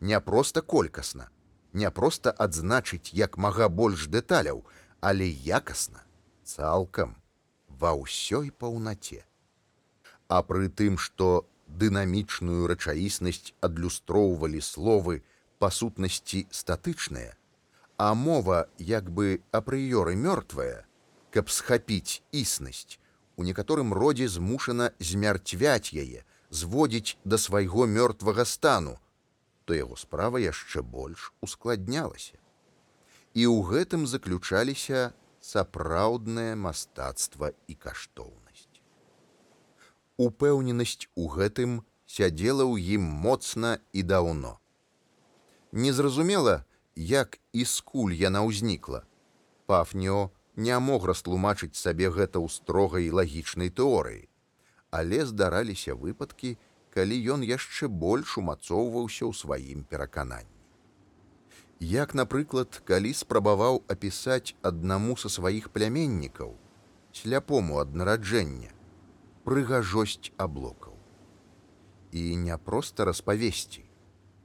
Не 0.00 0.20
проста 0.20 0.62
колькасна, 0.62 1.28
не 1.72 1.90
проста 1.90 2.30
адзначыць 2.30 3.10
як 3.12 3.36
мага 3.36 3.68
больш 3.68 4.06
дэталяў, 4.06 4.62
але 5.00 5.26
якасна, 5.26 6.04
цалкам 6.44 7.16
ва 7.68 7.94
ўсёй 7.98 8.50
паўнаце. 8.50 9.24
А 10.28 10.42
пры 10.42 10.68
тым, 10.68 10.98
што 10.98 11.48
дынамічную 11.66 12.68
рэчаіснасць 12.70 13.52
адлюстроўвалі 13.60 14.60
словы 14.62 15.22
па 15.58 15.70
сутнасці 15.74 16.46
статычныя, 16.50 17.34
а 17.98 18.14
мова 18.14 18.70
як 18.78 19.10
бы 19.10 19.42
апрыёры 19.50 20.14
мёртвая, 20.14 20.86
каб 21.34 21.50
схапіць 21.50 22.22
існасць, 22.30 23.02
у 23.36 23.42
некаторым 23.42 23.92
родзе 23.92 24.28
змушана 24.30 24.92
змярцвяць 24.98 25.90
яе, 25.90 26.22
зводзіць 26.50 27.18
да 27.24 27.38
свайго 27.38 27.90
мёртвага 27.90 28.46
стану, 28.46 28.98
то 29.66 29.74
яго 29.74 29.98
справа 29.98 30.38
яшчэ 30.38 30.82
больш 30.82 31.34
ускладнялася. 31.42 32.38
І 33.34 33.50
ў 33.50 33.66
гэтым 33.66 34.06
заключаліся 34.06 35.12
сапраўднае 35.42 36.54
мастацтва 36.54 37.50
і 37.66 37.74
каштоўнасць. 37.74 38.78
Упэўненасць 40.18 41.10
у 41.18 41.26
гэтым 41.34 41.82
сядзела 42.06 42.62
ў 42.62 42.94
ім 42.94 43.10
моцна 43.26 43.82
і 43.92 44.06
даўно. 44.06 44.56
Незразумела, 45.72 46.64
як 46.98 47.38
і 47.52 47.64
скуль 47.64 48.16
яна 48.18 48.42
ўзнікла. 48.42 49.04
Пафніо 49.70 50.30
не 50.56 50.74
мог 50.78 51.06
растлумачыць 51.06 51.78
сабе 51.78 52.10
гэта 52.10 52.42
ў 52.42 52.50
строгай 52.50 53.14
лагічнай 53.14 53.70
тэорыі 53.70 54.26
але 54.90 55.26
здараліся 55.26 55.94
выпадкі, 55.94 56.56
калі 56.94 57.16
ён 57.34 57.44
яшчэ 57.44 57.88
больш 57.88 58.38
умацоўваўся 58.40 59.28
ў 59.28 59.32
сваім 59.36 59.84
перакананні. 59.84 60.56
Як, 61.78 62.14
напрыклад, 62.14 62.80
калі 62.84 63.12
спрабаваў 63.14 63.84
апісаць 63.86 64.56
аднаму 64.62 65.14
са 65.16 65.28
сваіх 65.30 65.70
пляменнікаў, 65.70 66.56
сляпому 67.12 67.78
ад 67.78 67.94
нараджэння, 67.94 68.72
прыгажосць 69.44 70.32
аблокаў. 70.36 70.94
і 72.10 72.36
не 72.40 72.56
проста 72.56 73.04
распавесці, 73.04 73.84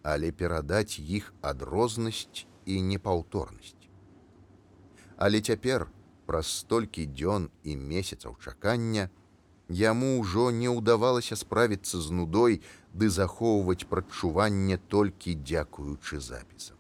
але 0.04 0.32
перадаць 0.32 1.00
іх 1.00 1.34
адрознасць 1.42 2.46
і 2.66 2.82
непаўторнасць. 2.82 3.88
Але 5.18 5.42
цяпер, 5.42 5.88
праз 6.28 6.48
столькі 6.60 7.08
дзён 7.08 7.50
і 7.64 7.76
месяцаў 7.76 8.36
чакання, 8.44 9.10
яму 9.70 10.20
ўжо 10.20 10.52
не 10.52 10.68
ўдавалася 10.68 11.36
справіцца 11.40 12.04
з 12.04 12.12
нудой 12.12 12.62
ды 12.94 13.10
захоўваць 13.10 13.88
прадчуванне 13.88 14.78
толькі 14.92 15.40
дзякуючы 15.40 16.20
запісам. 16.20 16.78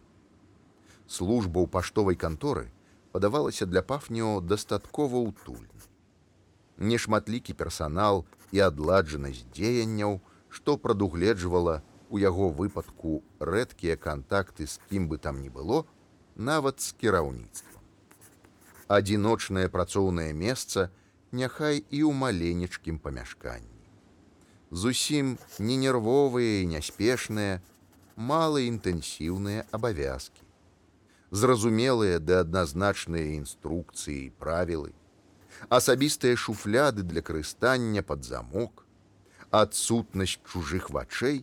Служба 1.07 1.63
ў 1.63 1.67
паштовай 1.67 2.19
канторы 2.19 2.71
падавалася 3.15 3.65
для 3.65 3.81
пафніо 3.81 4.41
дастаткова 4.41 5.23
ўтульна. 5.31 5.87
Нешматлікі 6.77 7.53
персанал 7.53 8.25
і 8.51 8.59
адладжанасць 8.67 9.45
дзеянняў, 9.55 10.19
што 10.49 10.77
прадугледжвала 10.77 11.81
у 12.13 12.19
яго 12.21 12.53
выпадку 12.53 13.23
рэдкія 13.41 13.97
кантакты 13.97 14.69
з 14.69 14.77
кім 14.89 15.09
бы 15.09 15.17
там 15.17 15.41
ні 15.41 15.49
было, 15.49 15.83
нават 16.37 16.81
з 16.85 16.93
кіраўніцтвам. 17.01 17.81
Адзіночнае 18.85 19.65
працоўнае 19.73 20.29
месца 20.37 20.91
няхай 21.33 21.81
і 21.89 22.05
ў 22.05 22.13
маленечкім 22.13 22.99
памяшканні. 23.01 23.81
Зусім 24.69 25.37
не 25.57 25.77
нервовыя 25.81 26.61
і 26.61 26.69
няспешныя, 26.77 27.61
малаінтэнсіўныя 28.15 29.65
абавязкі. 29.73 30.45
Зразумелыя 31.33 32.19
ды 32.21 32.37
адназначныя 32.37 33.33
інструкцыі 33.41 34.19
і 34.27 34.33
правілы, 34.37 34.93
асабістыя 35.69 36.37
шуфляды 36.37 37.01
для 37.01 37.25
карыстання 37.25 38.05
пад 38.05 38.21
замок, 38.21 38.85
адсутнасць 39.49 40.37
чужых 40.45 40.93
вачэй, 40.93 41.41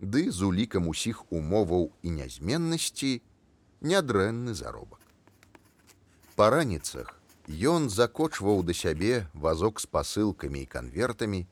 ды 0.00 0.30
з 0.30 0.42
улікам 0.42 0.88
усіх 0.88 1.24
умоваў 1.32 1.90
і 2.02 2.10
нязменнасці 2.10 3.20
нядрэнны 3.82 4.54
заробак. 4.54 5.00
Па 6.36 6.50
раніцах 6.54 7.18
ён 7.48 7.88
закочваў 7.90 8.62
да 8.62 8.74
сябе 8.74 9.26
вазок 9.34 9.80
з 9.80 9.86
пасылкамі 9.86 10.62
і 10.62 10.70
канвертамі, 10.70 11.46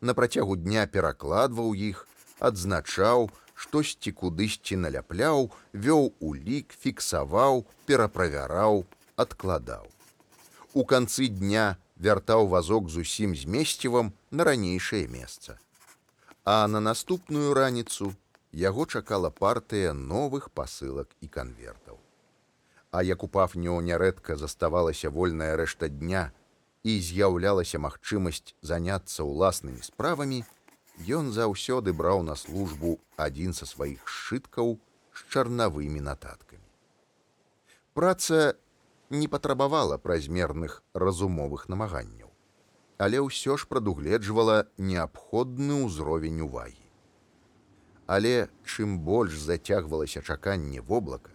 на 0.00 0.14
працягу 0.14 0.56
дня 0.56 0.86
перакладваў 0.86 1.74
іх, 1.74 2.06
адзначаў, 2.38 3.30
штосьці 3.58 4.14
кудысьці 4.14 4.78
наляпляў, 4.78 5.50
вёў 5.74 6.14
улік, 6.22 6.70
фіксаваў, 6.70 7.66
пераправяраў, 7.86 8.86
адкладаў. 9.16 9.90
У 10.74 10.84
канцы 10.84 11.26
дня 11.26 11.74
вяртаў 11.98 12.46
вазок 12.46 12.88
зусім 12.88 13.34
змесцівам 13.34 14.12
на 14.30 14.46
ранейшае 14.46 15.08
месца 15.10 15.58
а 16.50 16.66
на 16.66 16.80
наступную 16.80 17.52
раніцу 17.52 18.06
яго 18.58 18.84
чакала 18.86 19.28
партыя 19.28 19.92
новых 19.92 20.44
пасылак 20.58 21.10
і 21.20 21.28
канвертаў. 21.28 21.98
А 22.90 23.02
як 23.04 23.24
у 23.26 23.28
пафню 23.28 23.74
нярэдка 23.88 24.36
заставалася 24.42 25.10
вольная 25.12 25.50
рэшта 25.60 25.90
дня 25.92 26.22
і 26.88 26.94
з'яўлялася 27.08 27.80
магчымасць 27.84 28.54
заняцца 28.70 29.26
ўласнымі 29.28 29.84
справамі, 29.84 30.38
ён 31.18 31.28
заўсёды 31.36 31.92
браў 31.92 32.24
на 32.30 32.36
службу 32.44 32.96
адзін 33.26 33.52
са 33.52 33.68
сваіх 33.68 34.08
сшыткаў 34.08 34.78
з 35.12 35.28
чарнавымі 35.28 36.00
нататкамі. 36.00 36.64
Праца 37.92 38.56
не 39.10 39.28
патрабавала 39.28 40.00
празмерных 40.00 40.80
разумовых 40.94 41.68
намаганняў 41.68 42.27
але 42.98 43.22
ўсё 43.22 43.56
ж 43.56 43.70
прадугледжвала 43.70 44.66
неабходны 44.76 45.86
ўзровень 45.86 46.42
увагі. 46.42 46.84
Але 48.10 48.50
чым 48.66 48.98
больш 49.06 49.38
зацягвалася 49.38 50.20
чаканне 50.22 50.82
воблака, 50.82 51.30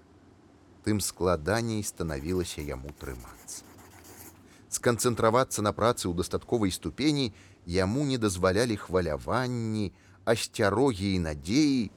тым 0.83 0.99
складаней 0.99 1.83
станавілася 1.87 2.61
яму 2.61 2.91
трымацца. 2.99 3.63
Сканцэнтравацца 4.67 5.63
на 5.63 5.71
працы 5.71 6.09
ў 6.11 6.13
дастатковай 6.19 6.71
ступені 6.75 7.31
яму 7.65 8.03
не 8.03 8.17
дазвалялі 8.17 8.75
хваляванні, 8.75 9.93
асцярогі 10.25 11.15
і 11.15 11.19
надзеі, 11.23 11.91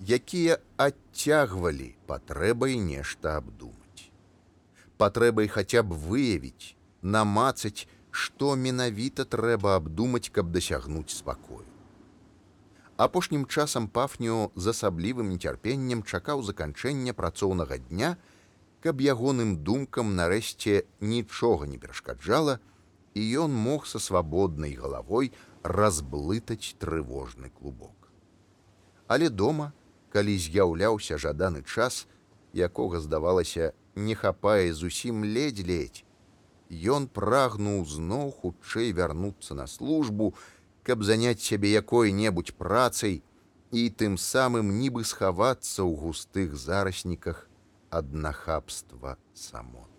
якія 0.00 0.58
адцягвалі 0.76 1.94
патрэбай 2.10 2.80
нешта 2.82 3.38
абдумаць. 3.38 4.10
Патрэбай 4.98 5.46
хаця 5.46 5.82
б 5.86 5.94
выявіць, 5.94 6.74
намацаць, 7.02 7.86
што 8.14 8.54
менавіта 8.54 9.24
трэба 9.26 9.74
абдумаць, 9.76 10.30
каб 10.30 10.52
дасягнуць 10.54 11.10
спакою. 11.10 11.64
Апошнім 12.96 13.46
часам 13.50 13.88
пафніо 13.88 14.52
з 14.54 14.70
асаблівым 14.70 15.32
нецярпеннем 15.34 16.04
чакаў 16.06 16.44
заканчэння 16.46 17.14
працоўнага 17.18 17.78
дня, 17.90 18.14
каб 18.86 19.02
ягоным 19.02 19.56
думкам 19.66 20.14
нарэшце 20.14 20.84
нічога 21.00 21.66
не 21.66 21.78
перашкаджала, 21.82 22.60
і 23.18 23.26
ён 23.42 23.50
мог 23.50 23.90
са 23.90 23.98
свабоднай 23.98 24.78
галавой 24.78 25.32
разблытаць 25.62 26.78
трывожны 26.78 27.50
клубок. 27.50 28.10
Але 29.10 29.26
дома, 29.28 29.72
калі 30.14 30.38
з'яўляўся 30.38 31.18
жаданы 31.18 31.66
час, 31.66 32.06
якога 32.54 33.02
здавалася, 33.02 33.72
не 33.94 34.14
хапае 34.14 34.70
зусім 34.72 35.24
ледзь-ледзь, 35.26 36.04
ён 36.70 37.08
прагнуў 37.08 37.84
зноў 37.86 38.32
хутчэй 38.40 38.92
вярнуцца 38.92 39.54
на 39.54 39.66
службу, 39.66 40.34
каб 40.82 41.02
заняць 41.02 41.42
сябе 41.42 41.72
якой-небудзь 41.72 42.56
працай 42.56 43.22
і 43.72 43.90
тым 43.90 44.16
самым 44.16 44.70
нібы 44.78 45.04
схавацца 45.04 45.82
ў 45.82 45.92
густых 45.96 46.54
зарасніках 46.54 47.48
ад 47.90 48.12
нахабства 48.12 49.16
самоты. 49.34 49.90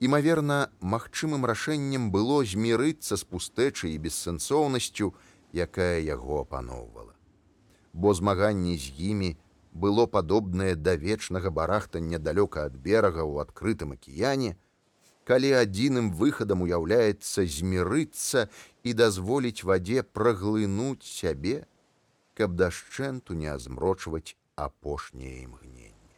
Імаверна, 0.00 0.70
магчымым 0.80 1.46
рашэннем 1.46 2.10
было 2.12 2.44
змірыцца 2.44 3.16
з 3.16 3.24
пустэчай 3.24 3.96
і 3.96 4.02
бессэнсоўнасцю, 4.04 5.14
якая 5.52 6.00
яго 6.04 6.44
апаноўвала. 6.44 7.14
Бо 7.92 8.12
змаганне 8.12 8.76
з 8.76 8.92
імі 8.92 9.36
было 9.72 10.06
падобнае 10.06 10.74
да 10.76 10.96
вечнага 10.96 11.50
барахтання 11.50 12.18
далёка 12.18 12.68
ад 12.68 12.76
берага 12.76 13.24
ў 13.24 13.40
адкрытым 13.44 13.96
акіяне, 13.96 14.56
калі 15.26 15.50
адзіным 15.58 16.12
выхадам 16.14 16.62
уяўляецца 16.62 17.44
змірыцца 17.50 18.46
і 18.86 18.94
дазволіць 18.94 19.66
вадзе 19.66 20.06
праглынуць 20.18 21.02
сябе, 21.02 21.66
каб 22.38 22.54
дашчэнту 22.54 23.34
не 23.34 23.50
азмрочваць 23.50 24.38
апошняе 24.54 25.42
імгненне. 25.42 26.14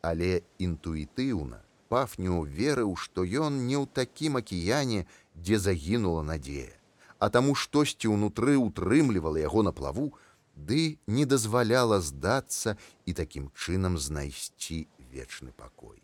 Але 0.00 0.30
інтуітыўна 0.62 1.60
пафню 1.90 2.44
верыў, 2.46 2.94
што 2.94 3.26
ён 3.26 3.66
не 3.66 3.74
ў 3.74 3.90
такім 4.00 4.38
акіяне, 4.38 5.04
дзе 5.34 5.58
загінула 5.58 6.22
надзея, 6.22 6.70
а 7.18 7.34
таму 7.34 7.58
штосьці 7.58 8.14
ўнутры 8.14 8.54
ўтрымлівала 8.62 9.42
яго 9.42 9.66
на 9.66 9.74
плаву, 9.74 10.12
ды 10.54 10.98
не 11.06 11.26
дазваляла 11.26 11.98
здацца 11.98 12.78
і 13.06 13.14
такім 13.22 13.50
чынам 13.58 13.98
знайсці 13.98 14.86
вечны 15.10 15.50
пакой 15.50 15.98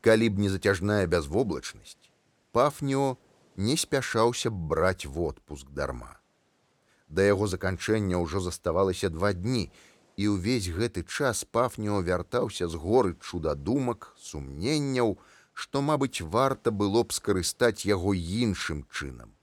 калі 0.00 0.28
б 0.28 0.44
не 0.46 0.50
зацяжная 0.50 1.06
бязвоблачнасць, 1.06 2.10
пафніо 2.52 3.16
не 3.56 3.76
спяшаўся 3.76 4.50
б 4.50 4.58
браць 4.74 5.06
водпуск 5.06 5.70
дарма. 5.70 6.18
Да 7.08 7.22
яго 7.22 7.46
заканчэння 7.46 8.18
ўжо 8.18 8.40
заставалася 8.40 9.10
два 9.10 9.32
дні, 9.32 9.70
і 10.16 10.28
ўвесь 10.34 10.70
гэты 10.70 11.02
час 11.02 11.44
пафніо 11.44 12.00
вяртаўся 12.02 12.68
з 12.68 12.74
горы 12.78 13.14
чудадумак, 13.18 14.14
сумненняў, 14.18 15.18
што, 15.52 15.82
мабыць, 15.82 16.22
варта 16.22 16.70
было 16.70 17.02
б 17.04 17.14
скарыстаць 17.14 17.86
яго 17.86 18.14
іншым 18.14 18.86
чынам. 18.90 19.34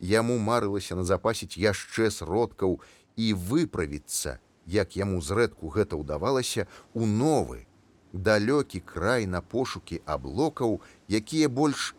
Яму 0.00 0.38
марылася 0.38 0.96
назапасіць 0.98 1.58
яшчэ 1.58 2.10
сродкаў 2.10 2.80
і 3.16 3.34
выправіцца, 3.34 4.38
як 4.66 4.96
яму 4.96 5.20
зрэдку 5.20 5.68
гэта 5.68 5.98
ўдавалася 5.98 6.66
у 6.94 7.06
новы, 7.06 7.66
далёкі 8.12 8.80
край 8.80 9.26
на 9.26 9.40
пошукі 9.40 10.00
аблокаў, 10.06 10.80
якія 11.08 11.48
больш 11.48 11.94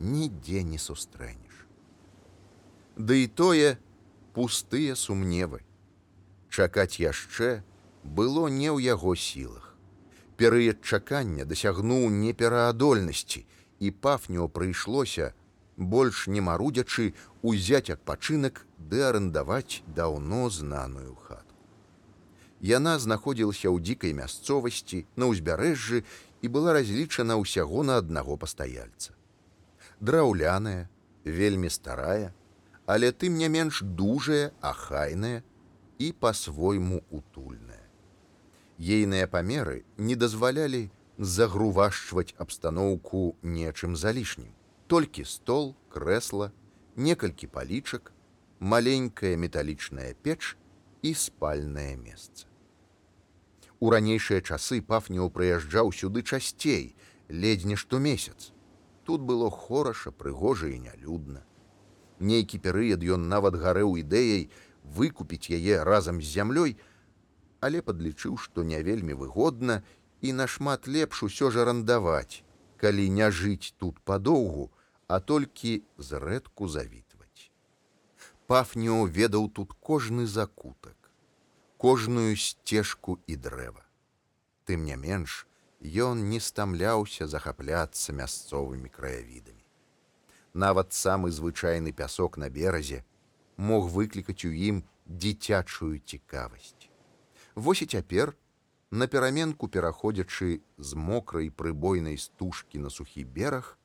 нідзе 0.00 0.62
не 0.62 0.78
сустрэнеш. 0.78 1.66
Ды 2.96 3.24
і 3.24 3.26
тое 3.26 3.78
пустыя 4.32 4.96
сумневы. 4.96 5.60
Чакаць 6.48 7.00
яшчэ 7.00 7.62
было 8.04 8.48
не 8.48 8.68
ў 8.68 8.84
яго 8.84 9.16
сілах. 9.16 9.76
Перыяд 10.36 10.84
чакання 10.84 11.44
дасягнуў 11.44 12.08
непераадольнасці, 12.12 13.46
і 13.80 13.90
пафню 13.90 14.48
прыйшлося, 14.48 15.32
больш 15.76 16.26
не 16.26 16.40
марудзячы 16.40 17.12
узяць 17.42 17.92
адпачынак 17.92 18.64
ды 18.78 19.02
арандаваць 19.04 19.82
даўно 19.86 20.48
знаную 20.50 21.14
хату. 21.14 21.45
Яна 22.60 22.98
знаходзілася 22.98 23.68
ў 23.68 23.84
дзікай 23.84 24.12
мясцовасці 24.16 25.04
на 25.16 25.28
ўзбярэжжы 25.28 26.02
і 26.40 26.46
была 26.48 26.72
разлічана 26.72 27.36
ўсяго 27.36 27.84
на 27.84 27.98
аднаго 28.00 28.36
пастаяльца. 28.36 29.12
Драўляная, 30.00 30.88
вельмі 31.24 31.68
старая, 31.68 32.32
але 32.86 33.12
тым 33.12 33.36
не 33.36 33.48
менш 33.48 33.82
дужая, 33.82 34.52
ахайная 34.60 35.42
і 35.98 36.12
па-свойму 36.12 37.02
утульная. 37.10 37.84
Ейныя 38.78 39.26
памеры 39.26 39.84
не 39.96 40.16
дазвалялі 40.16 40.88
загрувашчваць 41.18 42.36
абстаноўку 42.36 43.36
нечым 43.42 43.96
залішнім. 43.96 44.52
Толькі 44.86 45.24
стол, 45.24 45.74
крэсла, 45.88 46.52
некалькі 46.96 47.48
палічак, 47.48 48.12
маленькая 48.60 49.36
металічная 49.36 50.14
печ 50.22 50.56
і 51.06 51.14
спальнае 51.14 51.94
месца. 51.96 52.46
У 53.78 53.90
ранейшыя 53.92 54.40
часы 54.40 54.80
пафніў 54.80 55.30
прыязджаў 55.30 55.92
сюды 55.92 56.22
часцей, 56.22 56.96
ледзь 57.28 57.66
не 57.70 57.76
штомесяц. 57.76 58.52
Тут 59.04 59.20
было 59.20 59.50
хораша, 59.50 60.10
прыгожа 60.10 60.72
і 60.72 60.78
нялюдна. 60.88 61.44
Нейкі 62.18 62.58
перыяд 62.64 63.04
ён 63.04 63.28
нават 63.28 63.60
гарэў 63.60 64.00
ідэяй 64.02 64.48
выкупіць 64.82 65.52
яе 65.52 65.84
разам 65.84 66.22
з 66.22 66.32
зямлёй, 66.38 66.76
але 67.60 67.82
падлічыў, 67.82 68.38
што 68.40 68.64
не 68.64 68.82
вельмі 68.82 69.14
выгодна 69.20 69.82
і 70.22 70.32
нашмат 70.32 70.88
лепш 70.88 71.22
усё 71.28 71.50
ж 71.50 71.62
арандаваць, 71.62 72.42
калі 72.82 73.08
не 73.10 73.30
жыць 73.30 73.74
тут 73.76 74.00
падоўгу, 74.00 74.70
а 75.06 75.20
толькі 75.20 75.82
зрэдку 75.98 76.68
завітваць. 76.68 77.50
Пафніо 78.46 79.04
ведаў 79.06 79.50
тут 79.50 79.74
кожны 79.80 80.26
закутак, 80.26 80.95
кожную 81.76 82.36
сцежку 82.36 83.18
і 83.26 83.36
дрэва. 83.36 83.84
Тым 84.64 84.84
не 84.84 84.96
менш, 84.96 85.46
ён 85.80 86.28
не 86.30 86.40
стамляўся 86.40 87.26
захапляцца 87.26 88.12
мясцовымі 88.12 88.88
краявідамі. 88.88 89.62
Нават 90.54 90.92
самы 90.92 91.30
звычайны 91.30 91.92
пясок 91.92 92.36
на 92.40 92.48
беразе 92.48 93.04
мог 93.56 93.92
выклікаць 93.92 94.44
у 94.48 94.52
ім 94.52 94.82
дзіцячую 95.06 96.00
цікавасць. 96.00 96.88
Вось 97.54 97.82
і 97.82 97.86
цяпер, 97.86 98.34
на 98.90 99.06
пераменку 99.06 99.68
пераходзячы 99.68 100.60
з 100.78 100.94
мокрай 100.94 101.50
прыбойнай 101.50 102.16
стужкі 102.18 102.78
на 102.78 102.90
сухі 102.90 103.24
бераг, 103.24 103.76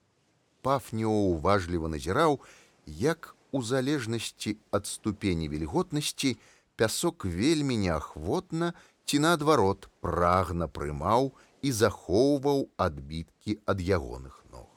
пафніо 0.62 1.12
уважліва 1.12 1.90
назіраў, 1.90 2.40
як 2.86 3.36
у 3.52 3.62
залежнасці 3.62 4.58
ад 4.72 4.88
ступені 4.88 5.50
вільготнасці 5.50 6.38
пясок 6.76 7.26
вельмі 7.26 7.78
неахвотна 7.78 8.74
ці 9.06 9.20
наадварот 9.26 9.90
прагна 10.06 10.68
прымаў 10.68 11.32
і 11.62 11.72
захоўваў 11.72 12.70
адбіткі 12.78 13.58
ад 13.66 13.82
ягоных 13.82 14.38
ног. 14.52 14.70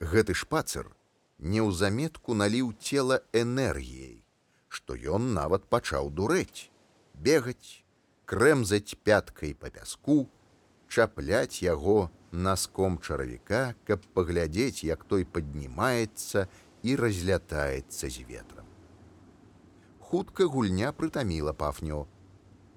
Гэты 0.00 0.34
шпацыр 0.34 0.90
неўзаметку 1.38 2.34
наліў 2.34 2.74
цела 2.80 3.20
энергіяй, 3.32 4.22
што 4.68 4.96
ён 4.96 5.32
нават 5.34 5.66
пачаў 5.70 6.10
дурэць, 6.10 6.70
бегаць, 7.14 7.84
крэмзаць 8.24 8.96
пяткай 9.04 9.54
па 9.54 9.70
пяску, 9.70 10.28
чапляць 10.88 11.62
яго 11.62 12.10
наском 12.30 12.98
чаравіка, 12.98 13.74
каб 13.86 14.04
паглядзець, 14.14 14.84
як 14.84 15.04
той 15.04 15.24
паднімаецца 15.24 16.46
і 16.82 16.96
разлятаецца 16.96 18.10
з 18.10 18.26
ветрам. 18.28 18.63
Хутка 20.14 20.46
гульня 20.46 20.92
прытаміла 20.94 21.52
пафню, 21.58 22.04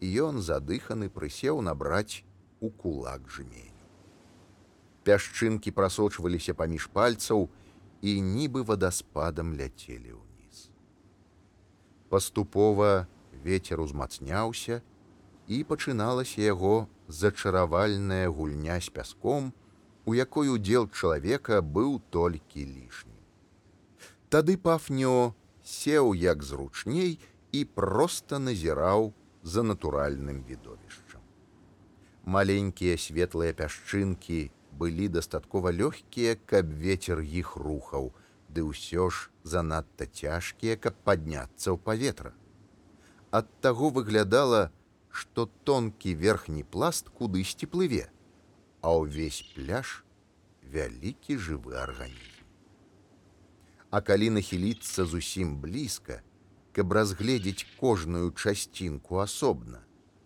і 0.02 0.08
ён 0.28 0.40
задыханы 0.42 1.06
прысеў 1.18 1.60
набраць 1.62 2.26
у 2.66 2.72
кулак 2.84 3.30
жменю. 3.30 3.86
Пяшчынкі 5.06 5.70
прасочваліся 5.78 6.58
паміж 6.58 6.90
пальцаў 6.98 7.46
і 8.02 8.16
нібы 8.32 8.66
вадаспадам 8.66 9.54
ляцелі 9.54 10.18
ўніз. 10.18 10.66
Паступова 12.10 13.06
ветер 13.46 13.86
узмацняўся, 13.86 14.82
і 15.46 15.62
пачыналася 15.62 16.42
яго 16.42 16.90
зачаравальная 17.06 18.34
гульня 18.34 18.82
з 18.82 18.90
пяском, 18.90 19.54
у 20.10 20.18
якой 20.18 20.50
удзел 20.50 20.90
чалавека 20.90 21.62
быў 21.62 22.02
толькі 22.10 22.66
лішні. 22.66 23.22
Тады 24.26 24.58
пафнё 24.58 25.38
сеў 25.68 26.16
як 26.16 26.44
зручней 26.44 27.20
і 27.52 27.66
проста 27.66 28.40
назіраў 28.40 29.12
за 29.44 29.64
натуральным 29.64 30.40
відовішчам. 30.48 31.20
Маленькія 32.24 32.96
светлыя 32.96 33.52
пясчынкі 33.52 34.40
былі 34.80 35.08
дастаткова 35.12 35.72
лёгкія, 35.76 36.38
каб 36.46 36.72
ветер 36.72 37.20
іх 37.20 37.56
рухаў, 37.60 38.12
ды 38.48 38.64
ўсё 38.64 39.10
ж 39.12 39.32
занадта 39.44 40.08
цяжкія, 40.08 40.80
каб 40.80 40.96
падняцца 41.04 41.76
ў 41.76 41.78
паветра. 41.84 42.32
Ад 43.32 43.52
таго 43.60 43.92
выглядала, 43.92 44.72
што 45.12 45.50
тонкі 45.68 46.16
верхні 46.16 46.64
пласт 46.64 47.12
кудысьці 47.12 47.68
плыве, 47.68 48.08
а 48.80 48.96
ўвесь 49.04 49.44
пляж 49.56 50.04
вялікі 50.64 51.36
жывы 51.36 51.76
арганізм. 51.84 52.37
А 53.90 54.02
калі 54.02 54.30
нахіліцца 54.36 55.06
зусім 55.06 55.58
блізка, 55.64 56.22
каб 56.76 56.94
разгледзець 56.94 57.66
кожную 57.80 58.32
часцінку 58.32 59.24
асобна, 59.24 59.80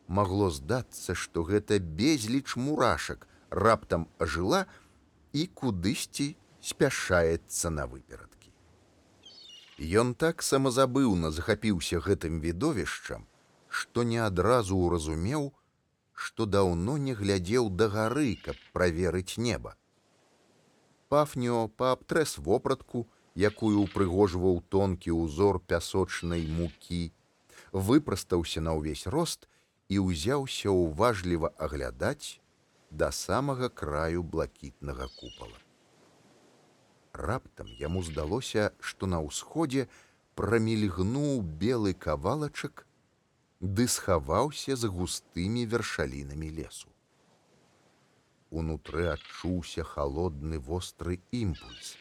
магло 0.08 0.50
здацца, 0.50 1.16
што 1.16 1.44
гэта 1.44 1.80
безліч 1.80 2.58
мурашак 2.58 3.28
раптам 3.50 4.08
ажыла 4.18 4.66
і 5.34 5.46
кудысьці 5.48 6.36
спяшаецца 6.62 7.70
на 7.70 7.86
выперадкі. 7.88 8.52
Ён 9.82 10.14
так 10.14 10.44
самазабыўна 10.46 11.32
захапіўся 11.32 12.02
гэтым 12.06 12.42
відовішчам, 12.42 13.26
што 13.68 14.04
не 14.04 14.20
адразу 14.20 14.78
ўразумеў, 14.78 15.54
што 16.14 16.46
даўно 16.46 16.98
не 16.98 17.16
глядзеў 17.18 17.70
да 17.70 17.88
гары, 17.90 18.36
каб 18.46 18.60
праверыць 18.74 19.38
неба. 19.38 19.76
Пафнё 21.10 21.68
паабтрэс 21.82 22.38
вопратку, 22.38 23.08
якую 23.36 23.82
упрыгожваў 23.84 24.62
тонкі 24.70 25.12
ўзор 25.16 25.60
пясочнай 25.60 26.46
мукі, 26.48 27.12
выпрастаўся 27.72 28.62
на 28.62 28.76
ўвесь 28.76 29.08
рост 29.08 29.48
і 29.90 30.00
ўзяўся 30.04 30.72
ўважліва 30.72 31.52
аглядаць 31.58 32.40
да 32.92 33.12
самага 33.12 33.70
краю 33.70 34.24
блакітнага 34.24 35.08
купала. 35.16 35.60
Раптам 37.14 37.68
яму 37.80 38.04
здалося, 38.04 38.72
што 38.80 39.08
на 39.08 39.20
ўсходзе 39.24 39.88
прамільгнуў 40.36 41.42
белы 41.42 41.94
кавалачак, 41.94 42.86
ды 43.62 43.88
схаваўся 43.88 44.76
за 44.76 44.88
густымі 44.88 45.66
вершалінамі 45.66 46.50
лесу. 46.60 46.88
Унутры 48.50 49.08
адчуўся 49.08 49.84
холодны 49.88 50.60
востры 50.60 51.20
імпульс, 51.32 51.96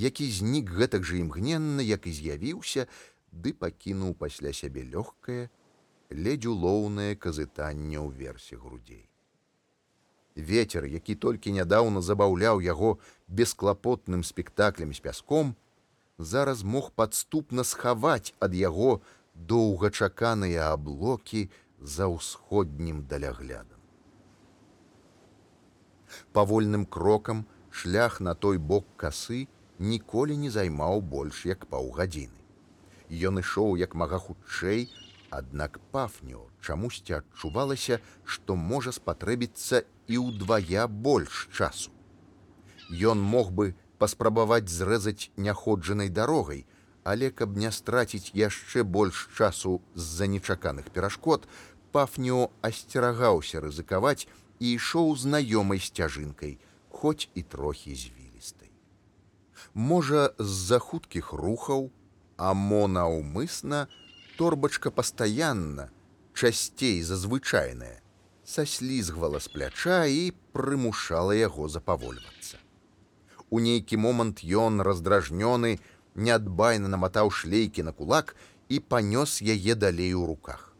які 0.00 0.30
знік 0.32 0.72
гэтак 0.72 1.04
жа 1.04 1.20
імгненна, 1.20 1.84
як 1.84 2.06
і 2.08 2.12
з'явіўся, 2.16 2.86
ды 3.32 3.52
пакінуў 3.52 4.16
пасля 4.16 4.52
сябе 4.56 4.84
лёгкае, 4.88 5.52
ледзь 6.10 6.48
улоўнае 6.50 7.14
казытанне 7.14 8.00
ў 8.00 8.08
версе 8.16 8.56
грудзей. 8.56 9.06
Вецер, 10.34 10.86
які 10.86 11.14
толькі 11.14 11.52
нядаўна 11.52 12.00
забаўляў 12.00 12.62
яго 12.64 12.98
бесклапотным 13.28 14.24
спектаклем 14.24 14.94
з 14.94 15.00
пяском, 15.04 15.54
зараз 16.18 16.62
мог 16.64 16.90
падступна 16.92 17.64
схаваць 17.64 18.32
ад 18.40 18.54
яго 18.54 19.00
доўгачаканыя 19.34 20.72
аблокі 20.72 21.48
за 21.80 22.08
ўсходнім 22.08 23.04
даляглядам. 23.04 23.78
Павольным 26.32 26.86
крокам 26.86 27.46
шлях 27.70 28.20
на 28.20 28.34
той 28.34 28.58
бок 28.58 28.86
касы 28.96 29.46
ніколі 29.80 30.36
не 30.36 30.50
займаў 30.52 31.00
больш 31.00 31.46
як 31.48 31.64
паўгадзіны. 31.66 32.36
Ён 33.10 33.40
ішоў 33.40 33.80
як 33.80 33.96
мага 33.96 34.20
хутчэй, 34.20 34.92
аднак 35.30 35.80
пафню 35.90 36.44
чамусьці 36.60 37.16
адчувалася, 37.18 37.98
што 38.24 38.56
можа 38.56 38.92
спатрэбіцца 38.92 39.82
і 40.06 40.20
ўдвая 40.26 40.86
больш 40.86 41.48
часу. 41.56 41.90
Ён 42.90 43.22
мог 43.22 43.50
бы 43.56 43.74
паспрабаваць 43.98 44.68
зрэзаць 44.68 45.30
няходжанай 45.36 46.08
дарогай, 46.08 46.66
але 47.04 47.30
каб 47.30 47.56
не 47.56 47.70
страціць 47.72 48.34
яшчэ 48.34 48.84
больш 48.84 49.28
часу 49.36 49.80
з-за 49.94 50.26
нечаканых 50.26 50.90
перашкод, 50.90 51.48
пафнео 51.92 52.50
асцерагаўся 52.62 53.64
рызыкаваць 53.64 54.28
і 54.60 54.74
ішоў 54.76 55.16
знаёмай 55.16 55.80
сцяжынкай, 55.80 56.58
хоць 56.88 57.30
і 57.34 57.42
трохі 57.42 57.94
звілістай. 57.94 58.69
Можа, 59.74 60.30
з-за 60.38 60.78
хуткіх 60.78 61.32
рухаў, 61.32 61.90
а 62.36 62.54
мо 62.54 62.86
наўмысна, 62.88 63.86
торбачка 64.36 64.90
пастаянна, 64.90 65.90
часцей 66.34 67.02
зазвычайная, 67.02 68.00
саслізгвала 68.44 69.40
з 69.40 69.48
пляча 69.48 70.04
і 70.06 70.32
прымушала 70.52 71.36
яго 71.36 71.68
запавольвацца. 71.68 72.56
У 73.50 73.60
нейкі 73.60 73.96
момант 73.96 74.40
ён 74.44 74.80
раздражнёны, 74.80 75.78
неадбайна 76.14 76.88
наматаў 76.88 77.30
шлейкі 77.30 77.82
на 77.82 77.92
кулак 77.92 78.34
і 78.68 78.80
панёс 78.80 79.42
яе 79.42 79.74
далей 79.74 80.14
у 80.14 80.26
руках. 80.26 80.70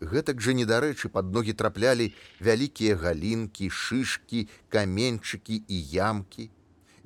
Гэтак 0.00 0.42
жа 0.44 0.52
недарэчы 0.52 1.08
пад 1.08 1.32
ногі 1.32 1.52
траплялі 1.56 2.12
вялікія 2.40 2.96
галінкі, 3.00 3.70
шышкі, 3.70 4.48
каменьчыкі 4.68 5.62
і 5.68 5.78
ямкі. 5.92 6.50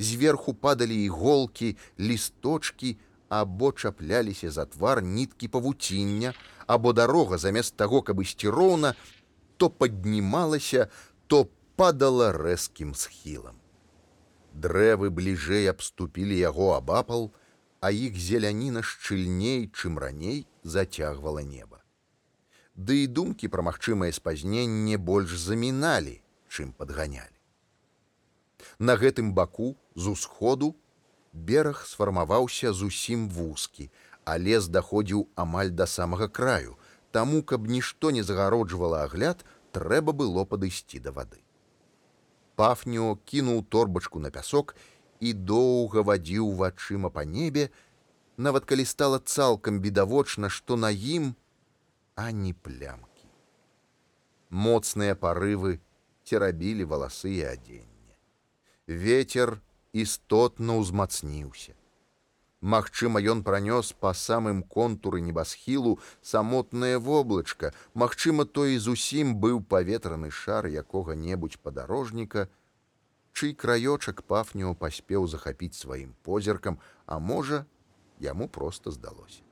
Зверху 0.00 0.54
падалі 0.54 0.96
іголкі, 1.04 1.76
лісточки 2.00 2.96
або 3.28 3.72
чапляліся 3.72 4.50
за 4.50 4.64
твар 4.64 5.02
ніткі 5.04 5.48
павуціння, 5.48 6.32
або 6.66 6.92
дарога 6.92 7.38
замест 7.38 7.76
таго, 7.76 8.02
каб 8.02 8.22
ісці 8.24 8.48
роўна, 8.48 8.94
то 9.56 9.68
паднімалася, 9.70 10.88
то 11.26 11.48
падала 11.76 12.32
рэзкім 12.32 12.94
схілам. 12.96 13.60
Дрэвы 14.56 15.12
бліжэй 15.12 15.68
абступілі 15.70 16.38
яго 16.38 16.72
абапал, 16.80 17.30
а 17.80 17.92
іх 17.92 18.16
зеляніна 18.16 18.82
шчыльней, 18.82 19.68
чым 19.68 20.00
раней 20.00 20.48
зацягвала 20.64 21.44
неба 21.44 21.80
ды 22.88 23.02
і 23.04 23.10
думкі 23.18 23.50
пра 23.52 23.62
магчымае 23.66 24.12
спазненне 24.16 24.96
больш 25.10 25.36
заміналі, 25.36 26.16
чым 26.48 26.72
падганялі. 26.72 27.39
На 28.80 28.96
гэтым 28.96 29.34
баку 29.36 29.76
з 29.94 30.08
усходу 30.08 30.74
бераг 31.32 31.82
сфармаваўся 31.84 32.72
зусім 32.72 33.28
вузкі, 33.28 33.90
а 34.24 34.38
лес 34.40 34.68
даходзіў 34.72 35.26
амаль 35.36 35.72
да 35.80 35.86
самага 35.86 36.28
краю, 36.28 36.78
таму, 37.12 37.42
каб 37.42 37.68
нішто 37.68 38.10
не 38.10 38.22
загароджвала 38.22 39.02
агляд, 39.04 39.44
трэба 39.76 40.16
было 40.16 40.46
падысці 40.48 41.02
да 41.04 41.12
вады. 41.12 41.44
Пафню 42.56 43.20
кінуў 43.28 43.62
торбачку 43.68 44.18
на 44.18 44.32
пясок 44.32 44.74
і 45.20 45.34
доўга 45.52 46.00
вадзіў 46.00 46.48
вачыма 46.56 47.12
па 47.12 47.28
небе, 47.28 47.68
нават 48.40 48.64
калі 48.64 48.88
стала 48.88 49.20
цалкам 49.20 49.84
відавочна, 49.84 50.48
што 50.48 50.80
на 50.80 50.88
ім 50.88 51.34
ані 52.16 52.56
плямкі. 52.56 53.28
Моцныя 54.48 55.14
парывы 55.14 55.78
церабілі 56.24 56.88
валасы 56.88 57.36
і 57.36 57.48
адзенне. 57.52 57.99
Вецер 58.90 59.60
істотна 59.94 60.74
ўзмацніўся. 60.82 61.78
Магчыма, 62.60 63.22
ён 63.22 63.42
пранёс 63.46 63.94
па 63.94 64.10
самым 64.12 64.62
контуры 64.66 65.22
небасхілу 65.22 65.98
самотнае 66.20 66.98
воблачка, 66.98 67.72
Магчыма, 67.94 68.44
то 68.44 68.66
і 68.66 68.76
зусім 68.78 69.36
быў 69.38 69.62
паветраны 69.62 70.30
шар 70.30 70.66
якога-небудзь 70.66 71.62
падарожніка, 71.62 72.48
чый 73.32 73.54
краёчак 73.54 74.26
пафнеў 74.26 74.74
паспеў 74.74 75.30
захапіць 75.30 75.78
сваім 75.78 76.18
позіркам, 76.26 76.82
а 77.06 77.18
можа, 77.18 77.64
яму 78.18 78.48
проста 78.48 78.90
здалося 78.90 79.46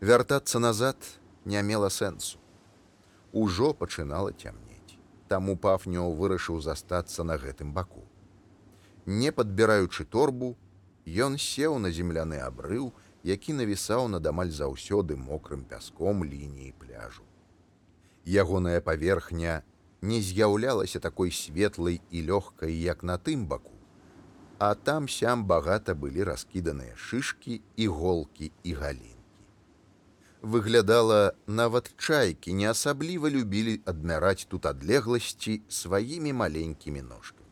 вяртацца 0.00 0.58
назад 0.58 0.96
не 1.44 1.62
мела 1.62 1.88
сэнсу. 1.88 2.38
Ужо 3.32 3.72
пачынала 3.74 4.32
цямнець. 4.32 4.73
Таму 5.28 5.56
пафнёў 5.56 6.14
вырашыў 6.18 6.60
застацца 6.60 7.24
на 7.24 7.36
гэтым 7.40 7.72
баку. 7.72 8.04
Не 9.06 9.32
падбіраючы 9.32 10.04
торбу, 10.04 10.56
ён 11.06 11.38
сеў 11.38 11.78
на 11.78 11.90
земляны 11.90 12.40
абрыў, 12.40 12.92
які 13.24 13.56
навісаў 13.60 14.08
над 14.08 14.26
амаль 14.26 14.52
заўсёды 14.52 15.16
мокрым 15.16 15.64
пяском 15.64 16.24
лініі 16.24 16.74
пляжу. 16.78 17.24
Ягоная 18.24 18.80
паверхня 18.80 19.62
не 20.02 20.20
з'яўлялася 20.20 21.00
такой 21.00 21.32
светлай 21.32 22.00
і 22.10 22.22
лёгкай, 22.28 22.72
як 22.72 23.02
на 23.02 23.16
тым 23.16 23.46
баку, 23.46 23.72
а 24.58 24.74
там 24.74 25.08
сям 25.08 25.44
багата 25.44 25.94
былі 25.94 26.24
раскіданыя 26.24 26.96
шышкі, 26.96 27.60
іголкі 27.76 28.52
і 28.62 28.72
галін 28.74 29.13
выглядала 30.44 31.34
нават 31.46 31.88
чайкі 31.96 32.52
не 32.52 32.68
асабліва 32.68 33.30
любілі 33.32 33.80
адмяраць 33.88 34.44
тут 34.44 34.66
адлегласці 34.68 35.62
сваімі 35.68 36.32
маленькімі 36.40 37.02
ножкамі. 37.02 37.48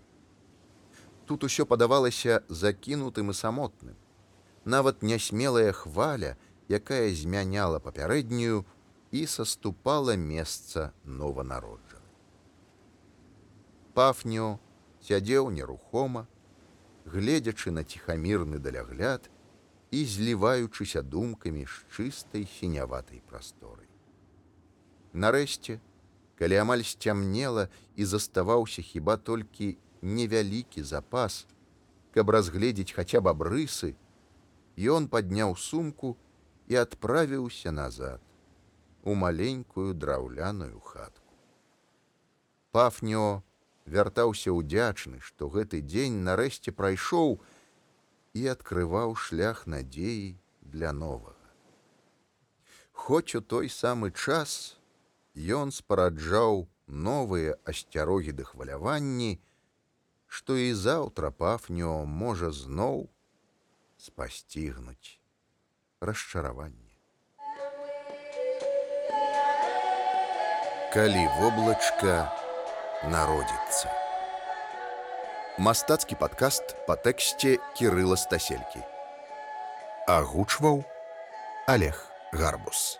Тут 1.24 1.44
усё 1.48 1.64
падавалася 1.64 2.42
закінутым 2.48 3.32
і 3.32 3.34
самотным. 3.34 3.96
Нават 4.64 5.02
нясмелая 5.02 5.72
хваля, 5.72 6.36
якая 6.68 7.08
змяняла 7.16 7.80
папярэднюю 7.80 8.64
і 9.10 9.26
саступала 9.26 10.16
месца 10.16 10.92
нованароджаны. 11.04 12.06
Пафнё 13.96 14.58
сядзеў 15.00 15.50
нерухома, 15.50 16.28
гледзячы 17.04 17.72
на 17.72 17.84
ціхамірны 17.84 18.58
далягляд, 18.58 19.28
і 19.92 20.04
зліваючыся 20.08 21.02
думкамі 21.04 21.68
з 21.68 21.76
чыстай 21.92 22.48
сіняватай 22.48 23.20
прасторы. 23.28 23.84
Нарэшце, 25.12 25.76
калі 26.40 26.56
амаль 26.64 26.84
сцямнела 26.88 27.68
і 27.94 28.08
заставаўся 28.08 28.80
хіба 28.82 29.20
толькі 29.20 29.76
невялікі 30.00 30.82
запас, 30.82 31.44
каб 32.16 32.32
разгледзець 32.32 32.96
хаця 32.96 33.20
б 33.20 33.36
абрысы, 33.36 33.92
ён 34.80 35.12
падняў 35.12 35.56
сумку 35.60 36.16
і 36.72 36.80
адправіўся 36.80 37.68
назад 37.70 38.24
у 39.04 39.14
маленькую 39.14 39.92
драўляную 39.92 40.80
хатку. 40.80 41.36
Пафнё 42.72 43.44
вяртаўся 43.84 44.56
ўдзячны, 44.56 45.20
што 45.20 45.52
гэты 45.52 45.84
дзень 45.84 46.22
нарэшце 46.24 46.72
прайшоў, 46.72 47.42
і 48.33 48.47
адкрываў 48.53 49.15
шлях 49.15 49.65
надзеі 49.67 50.37
для 50.61 50.93
новага. 50.93 51.35
Хоць 52.91 53.35
у 53.39 53.41
той 53.41 53.69
самы 53.69 54.11
час 54.11 54.77
ён 55.37 55.71
спараджаў 55.71 56.65
новыя 56.87 57.57
асцярогі 57.73 58.33
ды 58.39 58.47
хваляванні, 58.47 59.37
што 60.27 60.57
і 60.57 60.73
заўтра 60.73 61.31
пафнё 61.31 61.93
можа 62.05 62.51
зноў 62.51 63.05
спасцігнуць 63.97 65.19
расчараванне. 66.01 66.83
Калі 70.93 71.23
воблачка 71.37 72.17
народзіцца 73.05 74.00
Мастацкі 75.58 76.16
падкаст 76.16 76.76
па 76.86 76.96
тэксце 76.96 77.58
кірыла 77.76 78.16
стаселькі. 78.16 78.80
Агучваў 80.08 80.84
олег 81.68 81.98
гарбус. 82.32 82.98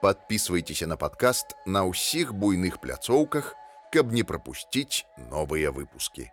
Подписывайтеся 0.00 0.86
на 0.86 0.96
подкаст 0.96 1.56
на 1.64 1.84
ўсіх 1.88 2.32
буйных 2.34 2.80
пляцоўках 2.80 3.56
каб 3.92 4.12
не 4.12 4.22
прапусціць 4.22 5.04
новыя 5.16 5.72
выпуски 5.72 6.30